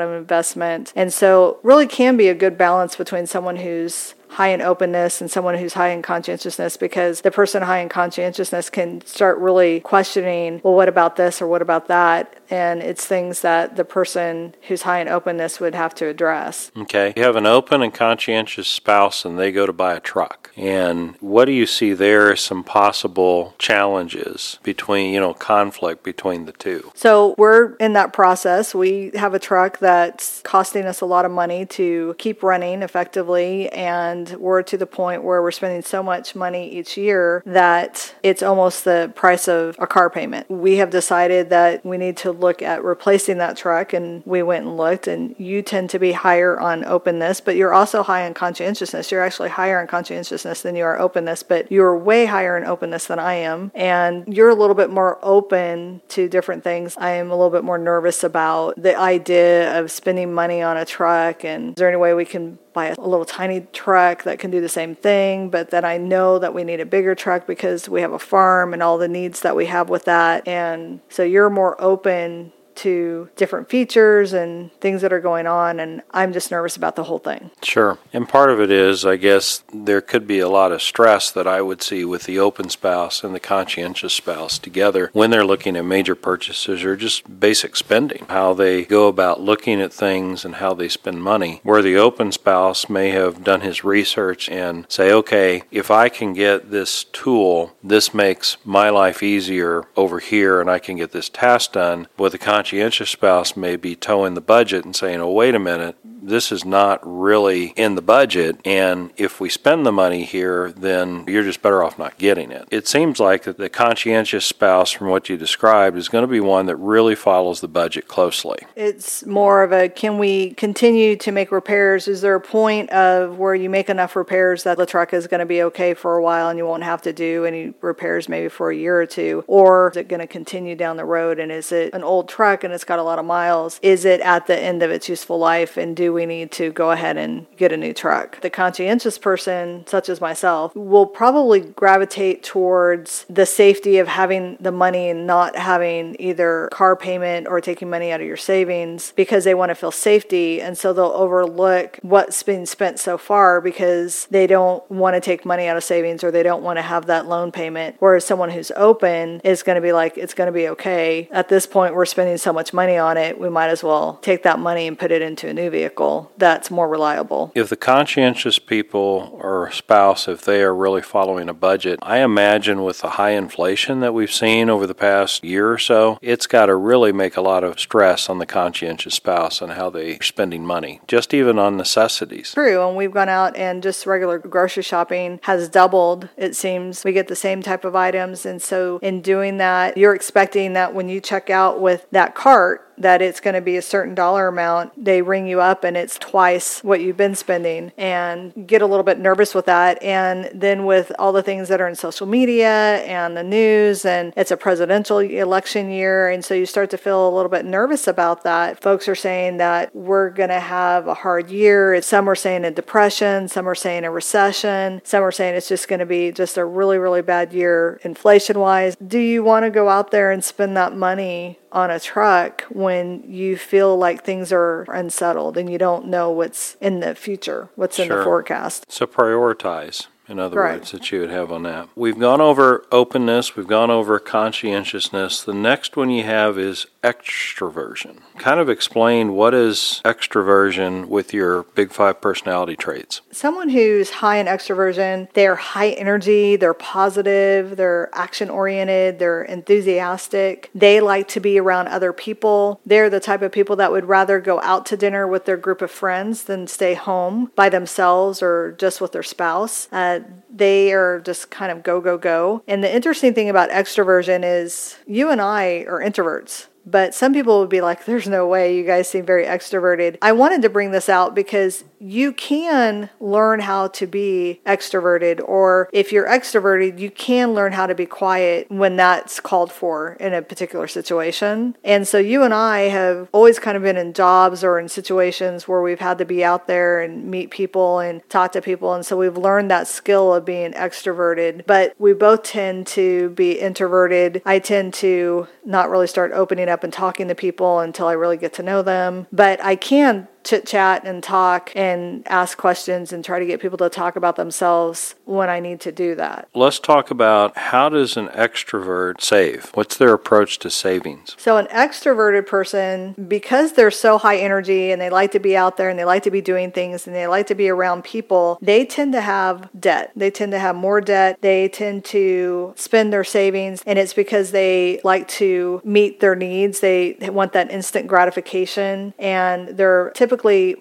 an 0.00 0.14
investment. 0.14 0.92
And 0.94 1.12
so, 1.12 1.58
really 1.62 1.86
can 1.86 2.16
be 2.16 2.28
a 2.28 2.34
good 2.34 2.56
balance 2.56 2.96
between 2.96 3.26
someone 3.26 3.56
who's 3.56 4.14
high 4.32 4.48
in 4.48 4.60
openness 4.62 5.20
and 5.20 5.30
someone 5.30 5.56
who's 5.56 5.74
high 5.74 5.90
in 5.90 6.02
conscientiousness 6.02 6.76
because 6.76 7.20
the 7.20 7.30
person 7.30 7.62
high 7.62 7.78
in 7.78 7.88
conscientiousness 7.88 8.70
can 8.70 9.04
start 9.06 9.38
really 9.38 9.80
questioning, 9.80 10.60
well, 10.64 10.74
what 10.74 10.88
about 10.88 11.16
this 11.16 11.42
or 11.42 11.46
what 11.46 11.62
about 11.62 11.88
that? 11.88 12.36
And 12.50 12.82
it's 12.82 13.06
things 13.06 13.40
that 13.42 13.76
the 13.76 13.84
person 13.84 14.54
who's 14.68 14.82
high 14.82 15.00
in 15.00 15.08
openness 15.08 15.60
would 15.60 15.74
have 15.74 15.94
to 15.96 16.06
address. 16.06 16.70
Okay. 16.76 17.12
You 17.16 17.22
have 17.22 17.36
an 17.36 17.46
open 17.46 17.82
and 17.82 17.92
conscientious 17.92 18.68
spouse 18.68 19.24
and 19.24 19.38
they 19.38 19.52
go 19.52 19.66
to 19.66 19.72
buy 19.72 19.94
a 19.94 20.00
truck. 20.00 20.50
And 20.56 21.16
what 21.20 21.46
do 21.46 21.52
you 21.52 21.66
see 21.66 21.94
there 21.94 22.32
as 22.32 22.40
some 22.40 22.62
possible 22.62 23.54
challenges 23.58 24.58
between, 24.62 25.14
you 25.14 25.20
know, 25.20 25.32
conflict 25.32 26.02
between 26.02 26.44
the 26.44 26.52
two? 26.52 26.90
So 26.94 27.34
we're 27.38 27.74
in 27.76 27.94
that 27.94 28.12
process. 28.12 28.74
We 28.74 29.12
have 29.14 29.34
a 29.34 29.38
truck 29.38 29.78
that's 29.78 30.40
costing 30.42 30.84
us 30.84 31.00
a 31.00 31.06
lot 31.06 31.24
of 31.24 31.30
money 31.30 31.64
to 31.66 32.14
keep 32.18 32.42
running 32.42 32.82
effectively, 32.82 33.70
and 33.70 34.21
we're 34.30 34.62
to 34.62 34.76
the 34.76 34.86
point 34.86 35.22
where 35.24 35.42
we're 35.42 35.50
spending 35.50 35.82
so 35.82 36.02
much 36.02 36.34
money 36.34 36.70
each 36.70 36.96
year 36.96 37.42
that 37.46 38.14
it's 38.22 38.42
almost 38.42 38.84
the 38.84 39.12
price 39.14 39.48
of 39.48 39.76
a 39.78 39.86
car 39.86 40.10
payment. 40.10 40.50
We 40.50 40.76
have 40.76 40.90
decided 40.90 41.50
that 41.50 41.84
we 41.84 41.98
need 41.98 42.16
to 42.18 42.32
look 42.32 42.62
at 42.62 42.84
replacing 42.84 43.38
that 43.38 43.56
truck, 43.56 43.92
and 43.92 44.22
we 44.26 44.42
went 44.42 44.66
and 44.66 44.76
looked. 44.76 45.06
And 45.06 45.34
you 45.38 45.62
tend 45.62 45.90
to 45.90 45.98
be 45.98 46.12
higher 46.12 46.58
on 46.58 46.84
openness, 46.84 47.40
but 47.40 47.56
you're 47.56 47.74
also 47.74 48.02
high 48.02 48.26
on 48.26 48.34
conscientiousness. 48.34 49.10
You're 49.10 49.22
actually 49.22 49.50
higher 49.50 49.80
in 49.80 49.86
conscientiousness 49.86 50.62
than 50.62 50.76
you 50.76 50.84
are 50.84 50.98
openness, 50.98 51.42
but 51.42 51.70
you're 51.70 51.96
way 51.96 52.26
higher 52.26 52.56
in 52.56 52.64
openness 52.64 53.06
than 53.06 53.18
I 53.18 53.34
am, 53.34 53.70
and 53.74 54.32
you're 54.32 54.48
a 54.48 54.54
little 54.54 54.74
bit 54.74 54.90
more 54.90 55.18
open 55.22 56.00
to 56.08 56.28
different 56.28 56.64
things. 56.64 56.96
I 56.96 57.10
am 57.12 57.30
a 57.30 57.36
little 57.36 57.50
bit 57.50 57.64
more 57.64 57.78
nervous 57.78 58.24
about 58.24 58.80
the 58.80 58.96
idea 58.96 59.78
of 59.78 59.90
spending 59.90 60.32
money 60.32 60.62
on 60.62 60.76
a 60.76 60.84
truck, 60.84 61.44
and 61.44 61.70
is 61.70 61.74
there 61.76 61.88
any 61.88 61.96
way 61.96 62.14
we 62.14 62.24
can 62.24 62.58
buy 62.72 62.86
a 62.86 63.00
little 63.00 63.24
tiny 63.24 63.66
truck 63.72 64.22
that 64.24 64.38
can 64.38 64.50
do 64.50 64.60
the 64.60 64.68
same 64.68 64.94
thing, 64.94 65.50
but 65.50 65.70
then 65.70 65.84
I 65.84 65.98
know 65.98 66.38
that 66.38 66.54
we 66.54 66.64
need 66.64 66.80
a 66.80 66.86
bigger 66.86 67.14
truck 67.14 67.46
because 67.46 67.88
we 67.88 68.00
have 68.00 68.12
a 68.12 68.18
farm 68.18 68.72
and 68.72 68.82
all 68.82 68.98
the 68.98 69.08
needs 69.08 69.40
that 69.40 69.56
we 69.56 69.66
have 69.66 69.88
with 69.88 70.04
that. 70.04 70.46
And 70.46 71.00
so 71.08 71.22
you're 71.22 71.50
more 71.50 71.80
open 71.80 72.52
to 72.76 73.28
different 73.36 73.68
features 73.68 74.32
and 74.32 74.72
things 74.80 75.02
that 75.02 75.12
are 75.12 75.20
going 75.20 75.46
on 75.46 75.80
and 75.80 76.02
I'm 76.10 76.32
just 76.32 76.50
nervous 76.50 76.76
about 76.76 76.96
the 76.96 77.04
whole 77.04 77.18
thing. 77.18 77.50
Sure. 77.62 77.98
And 78.12 78.28
part 78.28 78.50
of 78.50 78.60
it 78.60 78.70
is, 78.70 79.04
I 79.04 79.16
guess, 79.16 79.62
there 79.72 80.00
could 80.00 80.26
be 80.26 80.38
a 80.38 80.48
lot 80.48 80.72
of 80.72 80.82
stress 80.82 81.30
that 81.30 81.46
I 81.46 81.62
would 81.62 81.82
see 81.82 82.04
with 82.04 82.24
the 82.24 82.38
open 82.38 82.68
spouse 82.68 83.24
and 83.24 83.34
the 83.34 83.40
conscientious 83.40 84.12
spouse 84.12 84.58
together 84.58 85.10
when 85.12 85.30
they're 85.30 85.44
looking 85.44 85.76
at 85.76 85.84
major 85.84 86.14
purchases 86.14 86.84
or 86.84 86.96
just 86.96 87.40
basic 87.40 87.76
spending, 87.76 88.26
how 88.28 88.54
they 88.54 88.84
go 88.84 89.08
about 89.08 89.40
looking 89.40 89.80
at 89.80 89.92
things 89.92 90.44
and 90.44 90.56
how 90.56 90.74
they 90.74 90.88
spend 90.88 91.22
money. 91.22 91.60
Where 91.62 91.82
the 91.82 91.96
open 91.96 92.32
spouse 92.32 92.88
may 92.88 93.10
have 93.10 93.44
done 93.44 93.60
his 93.60 93.84
research 93.84 94.48
and 94.48 94.86
say, 94.88 95.12
okay, 95.12 95.62
if 95.70 95.90
I 95.90 96.08
can 96.08 96.32
get 96.32 96.70
this 96.70 97.04
tool, 97.04 97.76
this 97.82 98.14
makes 98.14 98.56
my 98.64 98.90
life 98.90 99.22
easier 99.22 99.84
over 99.96 100.18
here 100.20 100.60
and 100.60 100.70
I 100.70 100.78
can 100.78 100.96
get 100.96 101.12
this 101.12 101.28
task 101.28 101.72
done. 101.72 102.08
With 102.16 102.32
the 102.32 102.38
conscientious 102.62 103.10
spouse 103.10 103.56
may 103.56 103.74
be 103.74 103.96
towing 103.96 104.34
the 104.34 104.40
budget 104.40 104.84
and 104.84 104.94
saying, 104.94 105.20
oh, 105.20 105.32
wait 105.32 105.52
a 105.52 105.58
minute, 105.58 105.96
this 106.22 106.52
is 106.52 106.64
not 106.64 107.00
really 107.02 107.66
in 107.76 107.94
the 107.96 108.02
budget. 108.02 108.58
And 108.64 109.10
if 109.16 109.40
we 109.40 109.48
spend 109.48 109.84
the 109.84 109.92
money 109.92 110.24
here, 110.24 110.72
then 110.72 111.24
you're 111.26 111.42
just 111.42 111.62
better 111.62 111.82
off 111.82 111.98
not 111.98 112.16
getting 112.18 112.50
it. 112.50 112.68
It 112.70 112.86
seems 112.86 113.18
like 113.18 113.42
that 113.44 113.58
the 113.58 113.68
conscientious 113.68 114.46
spouse, 114.46 114.90
from 114.92 115.08
what 115.08 115.28
you 115.28 115.36
described, 115.36 115.98
is 115.98 116.08
going 116.08 116.22
to 116.22 116.28
be 116.28 116.40
one 116.40 116.66
that 116.66 116.76
really 116.76 117.14
follows 117.14 117.60
the 117.60 117.68
budget 117.68 118.08
closely. 118.08 118.58
It's 118.76 119.26
more 119.26 119.62
of 119.62 119.72
a 119.72 119.88
can 119.88 120.18
we 120.18 120.54
continue 120.54 121.16
to 121.16 121.32
make 121.32 121.50
repairs? 121.50 122.08
Is 122.08 122.20
there 122.20 122.36
a 122.36 122.40
point 122.40 122.90
of 122.90 123.38
where 123.38 123.54
you 123.54 123.68
make 123.68 123.90
enough 123.90 124.14
repairs 124.14 124.62
that 124.62 124.78
the 124.78 124.86
truck 124.86 125.12
is 125.12 125.26
going 125.26 125.40
to 125.40 125.46
be 125.46 125.62
okay 125.64 125.94
for 125.94 126.16
a 126.16 126.22
while 126.22 126.48
and 126.48 126.58
you 126.58 126.66
won't 126.66 126.84
have 126.84 127.02
to 127.02 127.12
do 127.12 127.44
any 127.44 127.74
repairs 127.80 128.28
maybe 128.28 128.48
for 128.48 128.70
a 128.70 128.76
year 128.76 129.00
or 129.00 129.06
two? 129.06 129.44
Or 129.46 129.90
is 129.90 129.96
it 129.96 130.08
going 130.08 130.20
to 130.20 130.26
continue 130.26 130.76
down 130.76 130.96
the 130.96 131.04
road 131.04 131.38
and 131.38 131.50
is 131.50 131.72
it 131.72 131.92
an 131.94 132.04
old 132.04 132.28
truck 132.28 132.64
and 132.64 132.72
it's 132.72 132.84
got 132.84 132.98
a 132.98 133.02
lot 133.02 133.18
of 133.18 133.24
miles? 133.24 133.80
Is 133.82 134.04
it 134.04 134.20
at 134.20 134.46
the 134.46 134.58
end 134.58 134.82
of 134.82 134.90
its 134.90 135.08
useful 135.08 135.38
life 135.38 135.76
and 135.76 135.96
do 135.96 136.11
we 136.12 136.26
need 136.26 136.50
to 136.52 136.70
go 136.72 136.90
ahead 136.90 137.16
and 137.16 137.46
get 137.56 137.72
a 137.72 137.76
new 137.76 137.92
truck? 137.92 138.40
The 138.40 138.50
conscientious 138.50 139.18
person, 139.18 139.84
such 139.86 140.08
as 140.08 140.20
myself, 140.20 140.74
will 140.74 141.06
probably 141.06 141.60
gravitate 141.60 142.42
towards 142.42 143.24
the 143.28 143.46
safety 143.46 143.98
of 143.98 144.08
having 144.08 144.56
the 144.60 144.72
money 144.72 145.08
and 145.08 145.26
not 145.26 145.56
having 145.56 146.16
either 146.18 146.68
car 146.72 146.96
payment 146.96 147.46
or 147.48 147.60
taking 147.60 147.88
money 147.88 148.10
out 148.12 148.20
of 148.20 148.26
your 148.26 148.36
savings 148.36 149.12
because 149.16 149.44
they 149.44 149.54
want 149.54 149.70
to 149.70 149.74
feel 149.74 149.90
safety. 149.90 150.60
And 150.60 150.76
so 150.76 150.92
they'll 150.92 151.06
overlook 151.06 151.98
what's 152.02 152.42
been 152.42 152.66
spent 152.66 152.98
so 152.98 153.16
far 153.18 153.60
because 153.60 154.26
they 154.30 154.46
don't 154.46 154.88
want 154.90 155.14
to 155.14 155.20
take 155.20 155.44
money 155.44 155.66
out 155.66 155.76
of 155.76 155.84
savings 155.84 156.24
or 156.24 156.30
they 156.30 156.42
don't 156.42 156.62
want 156.62 156.78
to 156.78 156.82
have 156.82 157.06
that 157.06 157.26
loan 157.26 157.52
payment. 157.52 157.96
Whereas 157.98 158.24
someone 158.24 158.50
who's 158.50 158.72
open 158.76 159.40
is 159.44 159.62
going 159.62 159.76
to 159.76 159.82
be 159.82 159.92
like, 159.92 160.18
it's 160.18 160.34
going 160.34 160.46
to 160.46 160.52
be 160.52 160.68
okay. 160.68 161.28
At 161.30 161.48
this 161.48 161.66
point, 161.66 161.94
we're 161.94 162.06
spending 162.06 162.38
so 162.38 162.52
much 162.52 162.72
money 162.72 162.96
on 162.96 163.16
it, 163.16 163.38
we 163.38 163.48
might 163.48 163.68
as 163.68 163.82
well 163.82 164.18
take 164.22 164.42
that 164.42 164.58
money 164.58 164.86
and 164.86 164.98
put 164.98 165.10
it 165.10 165.22
into 165.22 165.48
a 165.48 165.54
new 165.54 165.70
vehicle 165.70 166.01
that's 166.36 166.70
more 166.70 166.88
reliable. 166.88 167.52
If 167.54 167.68
the 167.68 167.76
conscientious 167.76 168.58
people 168.58 169.38
or 169.40 169.70
spouse, 169.70 170.28
if 170.28 170.42
they 170.42 170.62
are 170.62 170.74
really 170.74 171.02
following 171.02 171.48
a 171.48 171.54
budget, 171.54 171.98
I 172.02 172.18
imagine 172.18 172.82
with 172.82 173.00
the 173.00 173.10
high 173.10 173.30
inflation 173.30 174.00
that 174.00 174.14
we've 174.14 174.32
seen 174.32 174.68
over 174.68 174.86
the 174.86 174.94
past 174.94 175.44
year 175.44 175.70
or 175.70 175.78
so, 175.78 176.18
it's 176.20 176.46
got 176.46 176.66
to 176.66 176.74
really 176.74 177.12
make 177.12 177.36
a 177.36 177.40
lot 177.40 177.64
of 177.64 177.78
stress 177.78 178.28
on 178.28 178.38
the 178.38 178.46
conscientious 178.46 179.14
spouse 179.14 179.60
and 179.62 179.72
how 179.72 179.90
they're 179.90 180.20
spending 180.22 180.66
money, 180.66 181.00
just 181.06 181.32
even 181.34 181.58
on 181.58 181.76
necessities. 181.76 182.52
True, 182.52 182.86
and 182.86 182.96
we've 182.96 183.12
gone 183.12 183.28
out 183.28 183.56
and 183.56 183.82
just 183.82 184.06
regular 184.06 184.38
grocery 184.38 184.82
shopping 184.82 185.40
has 185.44 185.68
doubled. 185.68 186.28
It 186.36 186.56
seems 186.56 187.04
we 187.04 187.12
get 187.12 187.28
the 187.28 187.36
same 187.36 187.62
type 187.62 187.84
of 187.84 187.94
items, 187.94 188.44
and 188.46 188.60
so 188.60 188.98
in 189.02 189.20
doing 189.20 189.58
that, 189.58 189.96
you're 189.96 190.14
expecting 190.14 190.72
that 190.74 190.94
when 190.94 191.08
you 191.08 191.20
check 191.20 191.50
out 191.50 191.80
with 191.80 192.06
that 192.10 192.34
cart, 192.34 192.91
that 193.02 193.22
it's 193.22 193.40
going 193.40 193.54
to 193.54 193.60
be 193.60 193.76
a 193.76 193.82
certain 193.82 194.14
dollar 194.14 194.48
amount, 194.48 195.04
they 195.04 195.22
ring 195.22 195.46
you 195.46 195.60
up 195.60 195.84
and 195.84 195.96
it's 195.96 196.18
twice 196.18 196.82
what 196.82 197.00
you've 197.00 197.16
been 197.16 197.34
spending 197.34 197.92
and 197.96 198.66
get 198.66 198.82
a 198.82 198.86
little 198.86 199.04
bit 199.04 199.18
nervous 199.18 199.54
with 199.54 199.66
that. 199.66 200.02
And 200.02 200.50
then 200.54 200.84
with 200.84 201.12
all 201.18 201.32
the 201.32 201.42
things 201.42 201.68
that 201.68 201.80
are 201.80 201.88
in 201.88 201.94
social 201.94 202.26
media 202.26 203.02
and 203.04 203.36
the 203.36 203.42
news, 203.42 204.04
and 204.04 204.32
it's 204.36 204.50
a 204.50 204.56
presidential 204.56 205.18
election 205.18 205.90
year. 205.90 206.28
And 206.28 206.44
so 206.44 206.54
you 206.54 206.66
start 206.66 206.90
to 206.90 206.98
feel 206.98 207.28
a 207.28 207.34
little 207.34 207.50
bit 207.50 207.64
nervous 207.64 208.06
about 208.06 208.44
that. 208.44 208.80
Folks 208.80 209.08
are 209.08 209.14
saying 209.14 209.58
that 209.58 209.94
we're 209.94 210.30
going 210.30 210.50
to 210.50 210.60
have 210.60 211.06
a 211.06 211.14
hard 211.14 211.50
year. 211.50 212.00
Some 212.02 212.28
are 212.28 212.34
saying 212.34 212.64
a 212.64 212.70
depression, 212.70 213.48
some 213.48 213.68
are 213.68 213.74
saying 213.74 214.04
a 214.04 214.10
recession, 214.10 215.00
some 215.04 215.22
are 215.22 215.32
saying 215.32 215.54
it's 215.54 215.68
just 215.68 215.88
going 215.88 216.00
to 216.00 216.06
be 216.06 216.32
just 216.32 216.56
a 216.56 216.64
really, 216.64 216.98
really 216.98 217.22
bad 217.22 217.52
year 217.52 218.00
inflation 218.02 218.58
wise. 218.58 218.96
Do 218.96 219.18
you 219.18 219.42
want 219.42 219.64
to 219.64 219.70
go 219.70 219.88
out 219.88 220.10
there 220.10 220.30
and 220.30 220.42
spend 220.42 220.76
that 220.76 220.96
money 220.96 221.58
on 221.72 221.90
a 221.90 221.98
truck 221.98 222.62
when 222.68 223.24
you 223.26 223.56
feel 223.56 223.96
like 223.96 224.22
things 224.22 224.52
are 224.52 224.82
unsettled 224.82 225.56
and 225.56 225.70
you 225.70 225.78
don't 225.78 226.06
know 226.06 226.30
what's 226.30 226.76
in 226.80 227.00
the 227.00 227.14
future, 227.14 227.68
what's 227.74 227.98
in 227.98 228.08
the 228.08 228.22
forecast? 228.22 228.90
So 228.90 229.06
prioritize, 229.06 230.06
in 230.32 230.40
other 230.40 230.58
Right. 230.58 230.78
words, 230.78 230.90
that 230.90 231.12
you 231.12 231.20
would 231.20 231.30
have 231.30 231.52
on 231.52 231.62
that. 231.62 231.88
We've 231.94 232.18
gone 232.18 232.40
over 232.40 232.84
openness, 232.90 233.54
we've 233.54 233.68
gone 233.68 233.90
over 233.90 234.18
conscientiousness. 234.18 235.42
The 235.42 235.54
next 235.54 235.96
one 235.96 236.10
you 236.10 236.24
have 236.24 236.58
is 236.58 236.86
extroversion. 237.04 238.18
Kind 238.38 238.60
of 238.60 238.68
explain 238.68 239.34
what 239.34 239.54
is 239.54 240.00
extroversion 240.04 241.06
with 241.08 241.34
your 241.34 241.64
big 241.74 241.92
five 241.92 242.20
personality 242.20 242.76
traits. 242.76 243.20
Someone 243.30 243.68
who's 243.70 244.10
high 244.10 244.36
in 244.36 244.46
extroversion, 244.46 245.28
they're 245.34 245.56
high 245.56 245.90
energy, 245.90 246.56
they're 246.56 246.74
positive, 246.74 247.76
they're 247.76 248.08
action 248.14 248.48
oriented, 248.48 249.18
they're 249.18 249.42
enthusiastic. 249.42 250.70
They 250.74 251.00
like 251.00 251.28
to 251.28 251.40
be 251.40 251.58
around 251.58 251.88
other 251.88 252.12
people. 252.12 252.80
They're 252.86 253.10
the 253.10 253.20
type 253.20 253.42
of 253.42 253.52
people 253.52 253.76
that 253.76 253.92
would 253.92 254.06
rather 254.06 254.40
go 254.40 254.60
out 254.62 254.86
to 254.86 254.96
dinner 254.96 255.26
with 255.26 255.44
their 255.44 255.56
group 255.56 255.82
of 255.82 255.90
friends 255.90 256.44
than 256.44 256.66
stay 256.66 256.94
home 256.94 257.50
by 257.54 257.68
themselves 257.68 258.42
or 258.42 258.72
just 258.78 259.00
with 259.00 259.12
their 259.12 259.22
spouse. 259.22 259.88
Uh, 259.92 260.20
they 260.54 260.92
are 260.92 261.20
just 261.20 261.50
kind 261.50 261.72
of 261.72 261.82
go, 261.82 262.00
go, 262.00 262.18
go. 262.18 262.62
And 262.68 262.84
the 262.84 262.94
interesting 262.94 263.34
thing 263.34 263.48
about 263.48 263.70
extroversion 263.70 264.42
is 264.44 264.98
you 265.06 265.30
and 265.30 265.40
I 265.40 265.84
are 265.88 266.00
introverts. 266.00 266.66
But 266.84 267.14
some 267.14 267.32
people 267.32 267.60
would 267.60 267.68
be 267.68 267.80
like, 267.80 268.04
there's 268.04 268.28
no 268.28 268.46
way 268.46 268.76
you 268.76 268.84
guys 268.84 269.08
seem 269.08 269.24
very 269.24 269.44
extroverted. 269.44 270.16
I 270.20 270.32
wanted 270.32 270.62
to 270.62 270.68
bring 270.68 270.90
this 270.90 271.08
out 271.08 271.34
because 271.34 271.84
you 271.98 272.32
can 272.32 273.08
learn 273.20 273.60
how 273.60 273.86
to 273.86 274.06
be 274.08 274.60
extroverted, 274.66 275.40
or 275.46 275.88
if 275.92 276.10
you're 276.10 276.26
extroverted, 276.26 276.98
you 276.98 277.10
can 277.10 277.54
learn 277.54 277.72
how 277.72 277.86
to 277.86 277.94
be 277.94 278.06
quiet 278.06 278.68
when 278.70 278.96
that's 278.96 279.38
called 279.38 279.70
for 279.70 280.14
in 280.14 280.34
a 280.34 280.42
particular 280.42 280.88
situation. 280.88 281.76
And 281.84 282.08
so 282.08 282.18
you 282.18 282.42
and 282.42 282.52
I 282.52 282.80
have 282.88 283.28
always 283.30 283.60
kind 283.60 283.76
of 283.76 283.84
been 283.84 283.96
in 283.96 284.14
jobs 284.14 284.64
or 284.64 284.80
in 284.80 284.88
situations 284.88 285.68
where 285.68 285.80
we've 285.80 286.00
had 286.00 286.18
to 286.18 286.24
be 286.24 286.44
out 286.44 286.66
there 286.66 287.00
and 287.00 287.24
meet 287.26 287.50
people 287.50 288.00
and 288.00 288.28
talk 288.28 288.50
to 288.52 288.60
people. 288.62 288.92
And 288.94 289.06
so 289.06 289.16
we've 289.16 289.36
learned 289.36 289.70
that 289.70 289.86
skill 289.86 290.34
of 290.34 290.44
being 290.44 290.72
extroverted, 290.72 291.66
but 291.66 291.94
we 291.98 292.12
both 292.14 292.42
tend 292.42 292.88
to 292.88 293.30
be 293.30 293.52
introverted. 293.52 294.42
I 294.44 294.58
tend 294.58 294.94
to 294.94 295.46
not 295.64 295.88
really 295.88 296.08
start 296.08 296.32
opening 296.32 296.68
up 296.72 296.82
and 296.82 296.92
talking 296.92 297.28
to 297.28 297.34
people 297.34 297.78
until 297.78 298.08
I 298.08 298.12
really 298.12 298.36
get 298.36 298.52
to 298.54 298.62
know 298.62 298.82
them. 298.82 299.28
But 299.30 299.62
I 299.62 299.76
can 299.76 300.26
chit 300.44 300.66
chat 300.66 301.04
and 301.04 301.22
talk 301.22 301.72
and 301.74 302.26
ask 302.28 302.58
questions 302.58 303.12
and 303.12 303.24
try 303.24 303.38
to 303.38 303.46
get 303.46 303.60
people 303.60 303.78
to 303.78 303.88
talk 303.88 304.16
about 304.16 304.36
themselves 304.36 305.14
when 305.24 305.48
I 305.48 305.60
need 305.60 305.80
to 305.80 305.92
do 305.92 306.14
that. 306.16 306.48
Let's 306.54 306.78
talk 306.78 307.10
about 307.10 307.56
how 307.56 307.88
does 307.88 308.16
an 308.16 308.28
extrovert 308.28 309.20
save? 309.20 309.70
What's 309.74 309.96
their 309.96 310.12
approach 310.12 310.58
to 310.60 310.70
savings? 310.70 311.34
So, 311.38 311.56
an 311.56 311.66
extroverted 311.66 312.46
person, 312.46 313.14
because 313.28 313.72
they're 313.72 313.90
so 313.90 314.18
high 314.18 314.36
energy 314.36 314.92
and 314.92 315.00
they 315.00 315.10
like 315.10 315.32
to 315.32 315.38
be 315.38 315.56
out 315.56 315.76
there 315.76 315.88
and 315.88 315.98
they 315.98 316.04
like 316.04 316.22
to 316.24 316.30
be 316.30 316.40
doing 316.40 316.72
things 316.72 317.06
and 317.06 317.14
they 317.14 317.26
like 317.26 317.46
to 317.46 317.54
be 317.54 317.68
around 317.68 318.04
people, 318.04 318.58
they 318.60 318.84
tend 318.84 319.12
to 319.12 319.20
have 319.20 319.68
debt. 319.78 320.12
They 320.16 320.30
tend 320.30 320.52
to 320.52 320.58
have 320.58 320.76
more 320.76 321.00
debt. 321.00 321.38
They 321.40 321.68
tend 321.68 322.04
to 322.06 322.74
spend 322.76 323.12
their 323.12 323.24
savings, 323.24 323.82
and 323.86 323.98
it's 323.98 324.14
because 324.14 324.50
they 324.50 325.00
like 325.04 325.28
to 325.28 325.80
meet 325.84 326.20
their 326.20 326.34
needs. 326.34 326.80
They, 326.80 327.16
want 327.32 327.54
that 327.54 327.70
instant 327.70 328.06
gratification, 328.08 329.14
and 329.18 329.68
they're 329.68 330.10
typically 330.10 330.31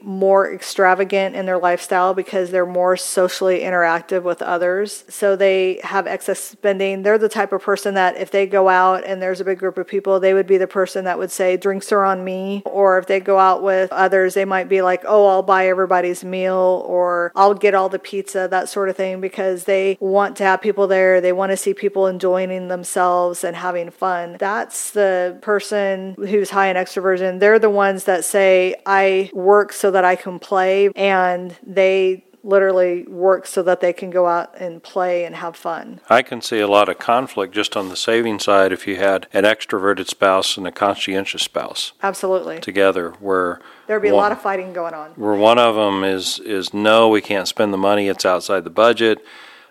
more 0.01 0.51
extravagant 0.51 1.35
in 1.35 1.45
their 1.45 1.57
lifestyle 1.57 2.13
because 2.13 2.51
they're 2.51 2.65
more 2.65 2.97
socially 2.97 3.59
interactive 3.59 4.23
with 4.23 4.41
others. 4.41 5.03
So, 5.09 5.35
they 5.35 5.79
have 5.83 6.07
excess 6.07 6.39
spending. 6.39 7.03
They're 7.03 7.17
the 7.17 7.29
type 7.29 7.51
of 7.51 7.61
person 7.61 7.95
that 7.95 8.17
if 8.17 8.31
they 8.31 8.45
go 8.45 8.69
out 8.69 9.03
and 9.05 9.21
there's 9.21 9.41
a 9.41 9.45
big 9.45 9.59
group 9.59 9.77
of 9.77 9.87
people, 9.87 10.19
they 10.19 10.33
would 10.33 10.47
be 10.47 10.57
the 10.57 10.67
person 10.67 11.05
that 11.05 11.17
would 11.17 11.31
say, 11.31 11.57
drinks 11.57 11.91
are 11.91 12.03
on 12.03 12.23
me. 12.23 12.61
Or 12.65 12.97
if 12.97 13.07
they 13.07 13.19
go 13.19 13.39
out 13.39 13.63
with 13.63 13.91
others, 13.91 14.33
they 14.33 14.45
might 14.45 14.69
be 14.69 14.81
like, 14.81 15.03
oh, 15.07 15.27
I'll 15.27 15.43
buy 15.43 15.67
everybody's 15.67 16.23
meal 16.23 16.83
or 16.87 17.31
I'll 17.35 17.53
get 17.53 17.73
all 17.73 17.89
the 17.89 17.99
pizza, 17.99 18.47
that 18.49 18.69
sort 18.69 18.89
of 18.89 18.95
thing, 18.95 19.21
because 19.21 19.65
they 19.65 19.97
want 19.99 20.35
to 20.37 20.43
have 20.43 20.61
people 20.61 20.87
there. 20.87 21.21
They 21.21 21.33
want 21.33 21.51
to 21.51 21.57
see 21.57 21.73
people 21.73 22.07
enjoying 22.07 22.67
themselves 22.67 23.43
and 23.43 23.55
having 23.55 23.91
fun. 23.91 24.37
That's 24.39 24.91
the 24.91 25.37
person 25.41 26.15
who's 26.17 26.49
high 26.49 26.67
in 26.67 26.75
extroversion. 26.75 27.39
They're 27.39 27.59
the 27.59 27.69
ones 27.69 28.05
that 28.05 28.25
say, 28.25 28.75
I 28.85 29.29
work 29.43 29.73
so 29.73 29.91
that 29.91 30.05
I 30.05 30.15
can 30.15 30.39
play, 30.39 30.89
and 30.95 31.55
they 31.65 32.25
literally 32.43 33.03
work 33.03 33.45
so 33.45 33.61
that 33.61 33.81
they 33.81 33.93
can 33.93 34.09
go 34.09 34.25
out 34.27 34.51
and 34.59 34.81
play 34.81 35.25
and 35.25 35.35
have 35.35 35.55
fun. 35.55 35.99
I 36.09 36.23
can 36.23 36.41
see 36.41 36.59
a 36.59 36.67
lot 36.67 36.89
of 36.89 36.97
conflict 36.97 37.53
just 37.53 37.77
on 37.77 37.89
the 37.89 37.95
saving 37.95 38.39
side 38.39 38.71
if 38.71 38.87
you 38.87 38.95
had 38.95 39.27
an 39.31 39.43
extroverted 39.43 40.07
spouse 40.07 40.57
and 40.57 40.65
a 40.65 40.71
conscientious 40.71 41.43
spouse 41.43 41.93
Absolutely. 42.01 42.59
together 42.59 43.11
where 43.19 43.61
There'd 43.85 44.01
be 44.01 44.07
a 44.07 44.15
lot 44.15 44.31
of 44.31 44.41
fighting 44.41 44.73
going 44.73 44.95
on. 44.95 45.11
where 45.11 45.35
one 45.35 45.59
of 45.59 45.75
them 45.75 46.03
is 46.03 46.39
is 46.39 46.73
no, 46.73 47.09
we 47.09 47.21
can't 47.21 47.47
spend 47.47 47.73
the 47.73 47.77
money; 47.77 48.07
it's 48.07 48.25
outside 48.25 48.63
the 48.63 48.69
budget. 48.71 49.23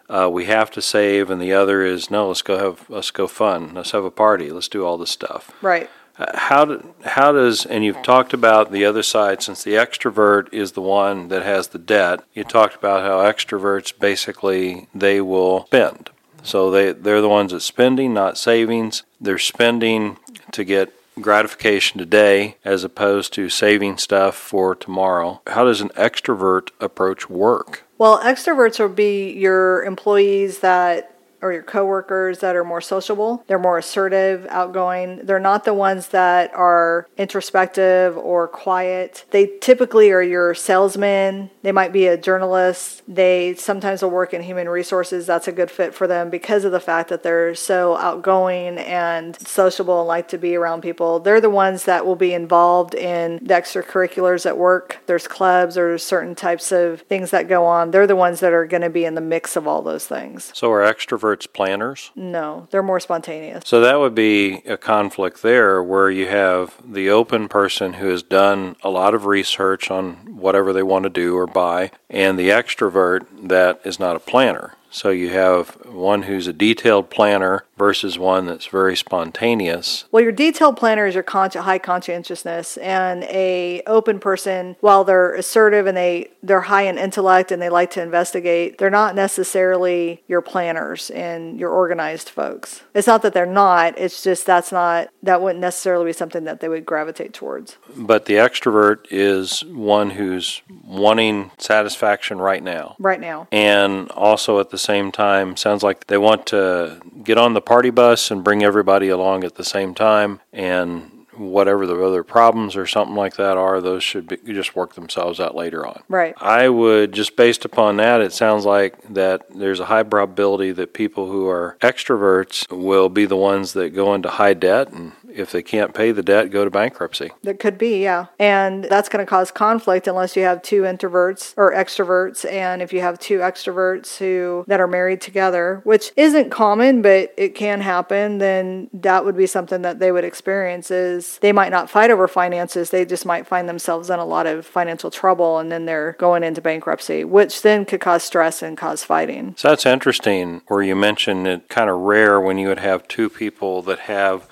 Uh, 0.09 0.29
we 0.31 0.45
have 0.47 0.71
to 0.73 0.83
save, 0.83 1.31
and 1.31 1.41
the 1.41 1.53
other 1.53 1.83
is 1.85 2.11
no. 2.11 2.29
Let's 2.29 2.43
go 2.43 2.57
have 2.59 2.89
let's 2.91 3.11
go 3.11 3.27
fun. 3.27 3.75
Let's 3.75 3.93
have 3.93 4.05
a 4.05 4.11
party. 4.11 4.51
Let's 4.51 4.69
do 4.69 4.85
all 4.85 4.99
this 4.99 5.11
stuff. 5.11 5.51
Right. 5.63 5.89
How 6.35 6.65
do, 6.65 6.95
how 7.05 7.33
does 7.33 7.65
and 7.65 7.85
you've 7.85 8.03
talked 8.03 8.33
about 8.33 8.73
the 8.73 8.85
other 8.85 9.03
side 9.03 9.43
since 9.43 9.63
the 9.63 9.73
extrovert 9.73 10.53
is 10.53 10.73
the 10.73 10.83
one 10.83 11.29
that 11.29 11.43
has 11.43 11.69
the 11.69 11.79
debt. 11.79 12.21
You 12.35 12.45
talked 12.45 12.75
about 12.75 13.03
how 13.03 13.19
extroverts 13.19 13.97
basically 13.99 14.89
they 14.95 15.21
will 15.21 15.67
spend. 15.67 16.11
So 16.43 16.71
they 16.71 16.93
they're 16.93 17.21
the 17.21 17.29
ones 17.29 17.53
that 17.53 17.61
spending, 17.61 18.15
not 18.15 18.39
savings. 18.39 19.03
They're 19.21 19.39
spending 19.39 20.19
to 20.53 20.65
get 20.65 20.93
gratification 21.21 21.99
today 21.99 22.57
as 22.65 22.85
opposed 22.85 23.33
to 23.35 23.49
saving 23.49 23.99
stuff 23.99 24.37
for 24.37 24.75
tomorrow. 24.75 25.43
How 25.47 25.65
does 25.65 25.81
an 25.81 25.91
extrovert 25.91 26.71
approach 26.81 27.29
work? 27.29 27.85
Well, 27.99 28.19
extroverts 28.21 28.81
would 28.81 28.97
be 28.97 29.33
your 29.33 29.85
employees 29.85 30.61
that 30.61 31.15
or 31.43 31.53
your 31.53 31.63
coworkers 31.63 32.41
that 32.41 32.57
are 32.57 32.65
more 32.65 32.81
sociable. 32.81 33.45
They're 33.47 33.59
more 33.59 33.79
assertive, 33.79 34.47
outgoing. 34.51 35.25
They're 35.25 35.39
not 35.39 35.65
the 35.65 35.75
ones 35.75 36.09
that 36.09 36.53
are 36.55 37.07
introspective 37.17 38.17
or 38.17 38.49
quiet. 38.49 39.25
They 39.31 39.59
typically 39.61 40.11
are 40.11 40.23
your 40.23 40.55
salesmen. 40.55 41.51
They 41.63 41.73
might 41.73 41.93
be 41.93 42.07
a 42.07 42.17
journalist. 42.17 43.03
They 43.09 43.55
sometimes 43.55 44.03
will 44.03 44.11
work 44.11 44.35
in 44.35 44.43
human 44.43 44.69
resources. 44.69 45.27
That's 45.27 45.49
a 45.49 45.53
good 45.53 45.71
fit 45.71 45.95
for 45.95 46.07
them 46.07 46.31
because 46.31 46.65
of 46.65 46.73
the 46.73 46.81
fact 46.81 47.09
that 47.09 47.23
they're 47.23 47.55
so 47.55 47.97
outgoing 47.97 48.79
and 48.79 49.37
sociable 49.47 50.01
and 50.01 50.09
like 50.09 50.29
to 50.29 50.39
be 50.39 50.57
around 50.57 50.83
people. 50.83 51.21
They're 51.21 51.41
the 51.41 51.51
ones 51.51 51.85
that 51.85 52.05
will 52.07 52.17
be 52.17 52.35
involved 52.35 52.95
in 52.95 53.37
the 53.43 53.55
extracurriculars 53.55 54.47
at 54.47 54.59
work. 54.59 54.99
There's 55.07 55.27
clubs 55.27 55.77
or 55.79 55.97
certain 55.99 56.35
types 56.35 56.73
of 56.73 57.03
things 57.03 57.31
that 57.31 57.49
go 57.49 57.65
on. 57.65 57.91
They're 57.91 58.07
the 58.07 58.17
ones 58.17 58.41
that 58.41 58.53
are 58.53 58.67
going 58.67 58.83
to 58.83 58.91
be 58.91 59.05
in 59.05 59.15
the 59.15 59.21
mix 59.21 59.57
of 59.57 59.67
all 59.67 59.83
those 59.83 60.07
things. 60.07 60.51
So 60.55 60.71
are 60.73 60.81
extroverts 60.81 61.30
planners? 61.47 62.11
No, 62.15 62.69
they're 62.71 62.83
more 62.83 63.01
spontaneous. 63.01 63.65
So 63.67 63.81
that 63.81 63.99
would 63.99 64.15
be 64.15 64.57
a 64.67 64.77
conflict 64.77 65.43
there 65.43 65.83
where 65.83 66.11
you 66.11 66.29
have 66.29 66.75
the 66.85 67.11
open 67.11 67.49
person 67.49 67.95
who 67.95 68.09
has 68.09 68.23
done 68.23 68.77
a 68.83 68.91
lot 68.91 69.15
of 69.15 69.27
research 69.27 69.91
on 69.91 70.37
whatever 70.37 70.73
they 70.73 70.83
want 70.83 71.05
to 71.05 71.11
do 71.11 71.37
or 71.37 71.47
buy, 71.47 71.91
and 72.09 72.39
the 72.39 72.49
extrovert 72.51 73.27
that 73.49 73.81
is 73.85 73.99
not 73.99 74.17
a 74.17 74.21
planner. 74.21 74.75
So 74.91 75.11
you 75.11 75.31
have 75.31 75.71
one 75.87 76.23
who's 76.23 76.47
a 76.47 76.53
detailed 76.53 77.11
planner 77.11 77.65
versus 77.79 78.19
one 78.19 78.47
that's 78.47 78.67
very 78.67 78.97
spontaneous. 78.97 80.05
Well, 80.13 80.23
your 80.23 80.33
detailed 80.33 80.77
planner 80.77 81.07
is 81.07 81.15
your 81.15 81.23
con- 81.23 81.51
high 81.51 81.79
conscientiousness, 81.79 82.77
and 82.77 83.25
a 83.25 83.83
open 83.87 84.19
person, 84.19 84.77
while 84.81 85.05
they're 85.05 85.35
assertive 85.35 85.87
and 85.87 85.97
they 85.97 86.31
they're 86.43 86.63
high 86.63 86.83
in 86.83 86.99
intellect 86.99 87.53
and 87.53 87.63
they 87.63 87.71
like 87.71 87.91
to 87.93 88.03
investigate, 88.03 88.79
they're 88.79 88.91
not 88.91 89.15
necessarily 89.15 90.23
your 90.27 90.43
planners 90.43 91.11
and 91.11 91.59
your 91.59 91.71
organized 91.71 92.29
folks. 92.29 92.83
It's 92.93 93.07
not 93.07 93.23
that 93.23 93.33
they're 93.33 93.47
not; 93.47 93.99
it's 93.99 94.23
just 94.23 94.45
that's 94.45 94.73
not 94.73 95.09
that 95.23 95.41
wouldn't 95.41 95.61
necessarily 95.61 96.07
be 96.07 96.13
something 96.13 96.45
that 96.45 96.61
they 96.61 96.69
would 96.69 96.85
gravitate 96.85 97.33
towards. 97.33 97.77
But 97.97 98.27
the 98.27 98.35
extrovert 98.35 99.07
is 99.11 99.65
one 99.65 100.11
who's 100.11 100.63
wanting 100.85 101.53
satisfaction 101.59 102.39
right 102.39 102.63
now. 102.63 102.97
Right 102.99 103.21
now, 103.21 103.47
and 103.53 104.11
also 104.11 104.59
at 104.61 104.71
the 104.71 104.80
same 104.81 105.13
time 105.13 105.57
sounds 105.57 105.83
like 105.83 106.07
they 106.09 106.19
want 106.19 106.47
to 106.47 107.01
get 107.23 107.39
on 107.39 107.55
the 107.55 107.61
party 107.61 107.91
bus 107.91 108.31
and 108.31 108.43
bring 108.43 108.65
everybody 108.65 109.09
along 109.09 109.45
at 109.45 109.55
the 109.55 109.65
same 109.65 109.95
time 109.95 110.41
and 110.53 111.21
whatever 111.41 111.87
the 111.87 112.05
other 112.05 112.23
problems 112.23 112.77
or 112.77 112.87
something 112.87 113.17
like 113.17 113.37
that 113.37 113.57
are, 113.57 113.81
those 113.81 114.05
should 114.05 114.29
be, 114.29 114.37
just 114.47 114.77
work 114.77 114.95
themselves 114.95 115.41
out 115.41 115.55
later 115.55 115.87
on. 115.87 116.03
Right. 116.09 116.35
I 116.37 116.69
would 116.69 117.13
just 117.13 117.35
based 117.35 117.65
upon 117.65 117.97
that, 117.97 118.21
it 118.21 118.33
sounds 118.33 118.65
like 118.65 119.01
that 119.15 119.47
there's 119.51 119.81
a 119.81 119.87
high 119.87 120.03
probability 120.03 120.73
that 120.73 120.93
people 120.93 121.31
who 121.31 121.49
are 121.49 121.77
extroverts 121.81 122.71
will 122.71 123.09
be 123.09 123.25
the 123.25 123.37
ones 123.37 123.73
that 123.73 123.91
go 123.91 124.15
into 124.15 124.29
high 124.29 124.55
debt 124.55 124.93
and 124.93 125.13
if 125.35 125.53
they 125.53 125.63
can't 125.63 125.95
pay 125.95 126.13
the 126.13 126.23
debt, 126.23 126.51
go 126.51 126.65
to 126.65 126.71
bankruptcy. 126.71 127.31
That 127.43 127.59
could 127.59 127.79
be, 127.79 128.03
yeah. 128.03 128.27
And 128.39 128.85
that's 128.85 129.09
going 129.09 129.25
to 129.25 129.29
cause 129.29 129.51
conflict 129.51 130.07
unless 130.07 130.37
you 130.37 130.43
have 130.43 130.63
two 130.63 130.83
introverts 130.83 131.55
or 131.57 131.73
extroverts. 131.73 132.51
And 132.51 132.83
if 132.83 132.93
you 132.93 133.01
have 133.01 133.19
two 133.19 133.39
extroverts 133.39 134.19
who 134.19 134.65
that 134.67 134.81
are 134.81 134.87
married 134.87 135.21
together, 135.21 135.81
which 135.85 136.13
isn't 136.17 136.51
common, 136.51 137.03
but 137.03 137.33
it 137.37 137.55
can 137.55 137.81
happen, 137.81 138.39
then 138.39 138.89
that 138.93 139.25
would 139.25 139.37
be 139.37 139.47
something 139.47 139.83
that 139.83 139.99
they 139.99 140.13
would 140.13 140.25
experience 140.25 140.91
is 140.91 141.39
they 141.39 141.53
might 141.53 141.71
not 141.71 141.91
fight 141.91 142.11
over 142.11 142.29
finances. 142.29 142.91
They 142.91 143.05
just 143.05 143.27
might 143.27 143.47
find 143.47 143.69
themselves 143.69 144.11
in 144.11 144.19
a 144.19 144.25
lot 144.25 144.47
of 144.47 144.67
financial 144.67 145.11
trouble 145.11 145.59
and 145.59 145.71
then 145.71 145.87
they're 145.87 146.17
going 146.19 146.43
into 146.43 146.61
bankruptcy, 146.61 147.25
which 147.25 147.63
then 147.63 147.85
could 147.85 148.01
cause 148.01 148.23
stress 148.23 148.63
and 148.63 148.77
cause 148.77 149.05
fighting. 149.05 149.55
So 149.57 149.69
that's 149.69 149.87
interesting 149.87 150.63
where 150.69 150.83
you 150.83 150.97
mentioned 150.97 151.47
it 151.47 151.69
kind 151.69 151.91
of 151.91 151.99
rare 151.99 152.41
when 152.41 152.59
you 152.59 152.69
would 152.69 152.79
have 152.79 153.07
two 153.09 153.29
people 153.29 153.83
that 153.83 154.01
have 154.01 154.49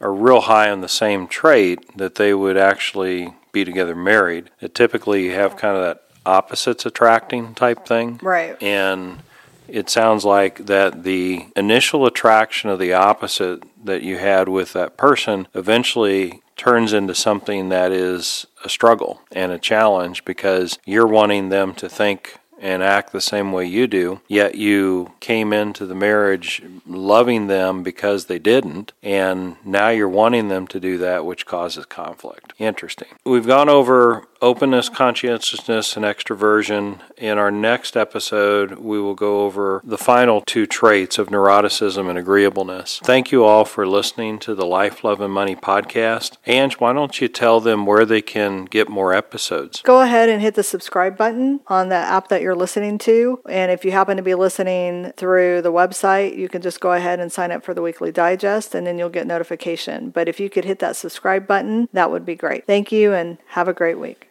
are 0.00 0.12
real 0.12 0.42
high 0.42 0.70
on 0.70 0.80
the 0.80 0.88
same 0.88 1.26
trait 1.26 1.96
that 1.96 2.16
they 2.16 2.32
would 2.34 2.56
actually 2.56 3.34
be 3.52 3.64
together 3.64 3.94
married. 3.94 4.50
It 4.60 4.74
typically 4.74 5.24
you 5.24 5.32
have 5.32 5.56
kind 5.56 5.76
of 5.76 5.82
that 5.82 6.04
opposites 6.24 6.86
attracting 6.86 7.54
type 7.54 7.86
thing. 7.86 8.20
Right. 8.22 8.60
And 8.62 9.22
it 9.66 9.90
sounds 9.90 10.24
like 10.24 10.66
that 10.66 11.02
the 11.02 11.46
initial 11.56 12.06
attraction 12.06 12.70
of 12.70 12.78
the 12.78 12.92
opposite 12.92 13.62
that 13.84 14.02
you 14.02 14.18
had 14.18 14.48
with 14.48 14.72
that 14.72 14.96
person 14.96 15.46
eventually 15.54 16.42
turns 16.56 16.92
into 16.92 17.14
something 17.14 17.68
that 17.68 17.92
is 17.92 18.46
a 18.64 18.68
struggle 18.68 19.20
and 19.30 19.52
a 19.52 19.58
challenge 19.58 20.24
because 20.24 20.78
you're 20.84 21.06
wanting 21.06 21.50
them 21.50 21.74
to 21.74 21.88
think 21.88 22.38
and 22.60 22.82
act 22.82 23.12
the 23.12 23.20
same 23.20 23.52
way 23.52 23.64
you 23.64 23.86
do, 23.86 24.20
yet 24.28 24.54
you 24.54 25.12
came 25.20 25.52
into 25.52 25.86
the 25.86 25.94
marriage 25.94 26.62
loving 26.86 27.46
them 27.46 27.82
because 27.82 28.26
they 28.26 28.38
didn't, 28.38 28.92
and 29.02 29.56
now 29.64 29.88
you're 29.88 30.08
wanting 30.08 30.48
them 30.48 30.66
to 30.68 30.80
do 30.80 30.98
that, 30.98 31.24
which 31.24 31.46
causes 31.46 31.86
conflict. 31.86 32.52
Interesting. 32.58 33.08
We've 33.24 33.46
gone 33.46 33.68
over 33.68 34.26
openness, 34.40 34.88
conscientiousness, 34.88 35.96
and 35.96 36.04
extroversion. 36.04 37.00
In 37.16 37.38
our 37.38 37.50
next 37.50 37.96
episode, 37.96 38.78
we 38.78 39.00
will 39.00 39.14
go 39.14 39.42
over 39.42 39.80
the 39.84 39.98
final 39.98 40.42
two 40.42 40.66
traits 40.66 41.18
of 41.18 41.28
neuroticism 41.28 42.08
and 42.08 42.18
agreeableness. 42.18 43.00
Thank 43.02 43.32
you 43.32 43.44
all 43.44 43.64
for 43.64 43.86
listening 43.86 44.38
to 44.40 44.54
the 44.54 44.66
Life, 44.66 45.02
Love, 45.02 45.20
and 45.20 45.32
Money 45.32 45.56
podcast. 45.56 46.36
Ange, 46.46 46.74
why 46.74 46.92
don't 46.92 47.20
you 47.20 47.28
tell 47.28 47.60
them 47.60 47.86
where 47.86 48.04
they 48.04 48.22
can 48.22 48.64
get 48.64 48.88
more 48.88 49.12
episodes? 49.12 49.82
Go 49.82 50.00
ahead 50.00 50.28
and 50.28 50.40
hit 50.40 50.54
the 50.54 50.62
subscribe 50.62 51.16
button 51.16 51.60
on 51.66 51.88
the 51.88 51.96
app 51.96 52.28
that 52.28 52.42
you're 52.48 52.56
listening 52.56 52.96
to. 52.96 53.40
And 53.46 53.70
if 53.70 53.84
you 53.84 53.92
happen 53.92 54.16
to 54.16 54.22
be 54.22 54.34
listening 54.34 55.12
through 55.18 55.60
the 55.60 55.70
website, 55.70 56.34
you 56.38 56.48
can 56.48 56.62
just 56.62 56.80
go 56.80 56.92
ahead 56.92 57.20
and 57.20 57.30
sign 57.30 57.52
up 57.52 57.62
for 57.62 57.74
the 57.74 57.82
weekly 57.82 58.10
digest 58.10 58.74
and 58.74 58.86
then 58.86 58.98
you'll 58.98 59.10
get 59.10 59.26
notification. 59.26 60.08
But 60.08 60.28
if 60.28 60.40
you 60.40 60.48
could 60.48 60.64
hit 60.64 60.78
that 60.78 60.96
subscribe 60.96 61.46
button, 61.46 61.90
that 61.92 62.10
would 62.10 62.24
be 62.24 62.34
great. 62.34 62.66
Thank 62.66 62.90
you 62.90 63.12
and 63.12 63.36
have 63.48 63.68
a 63.68 63.74
great 63.74 63.98
week. 63.98 64.26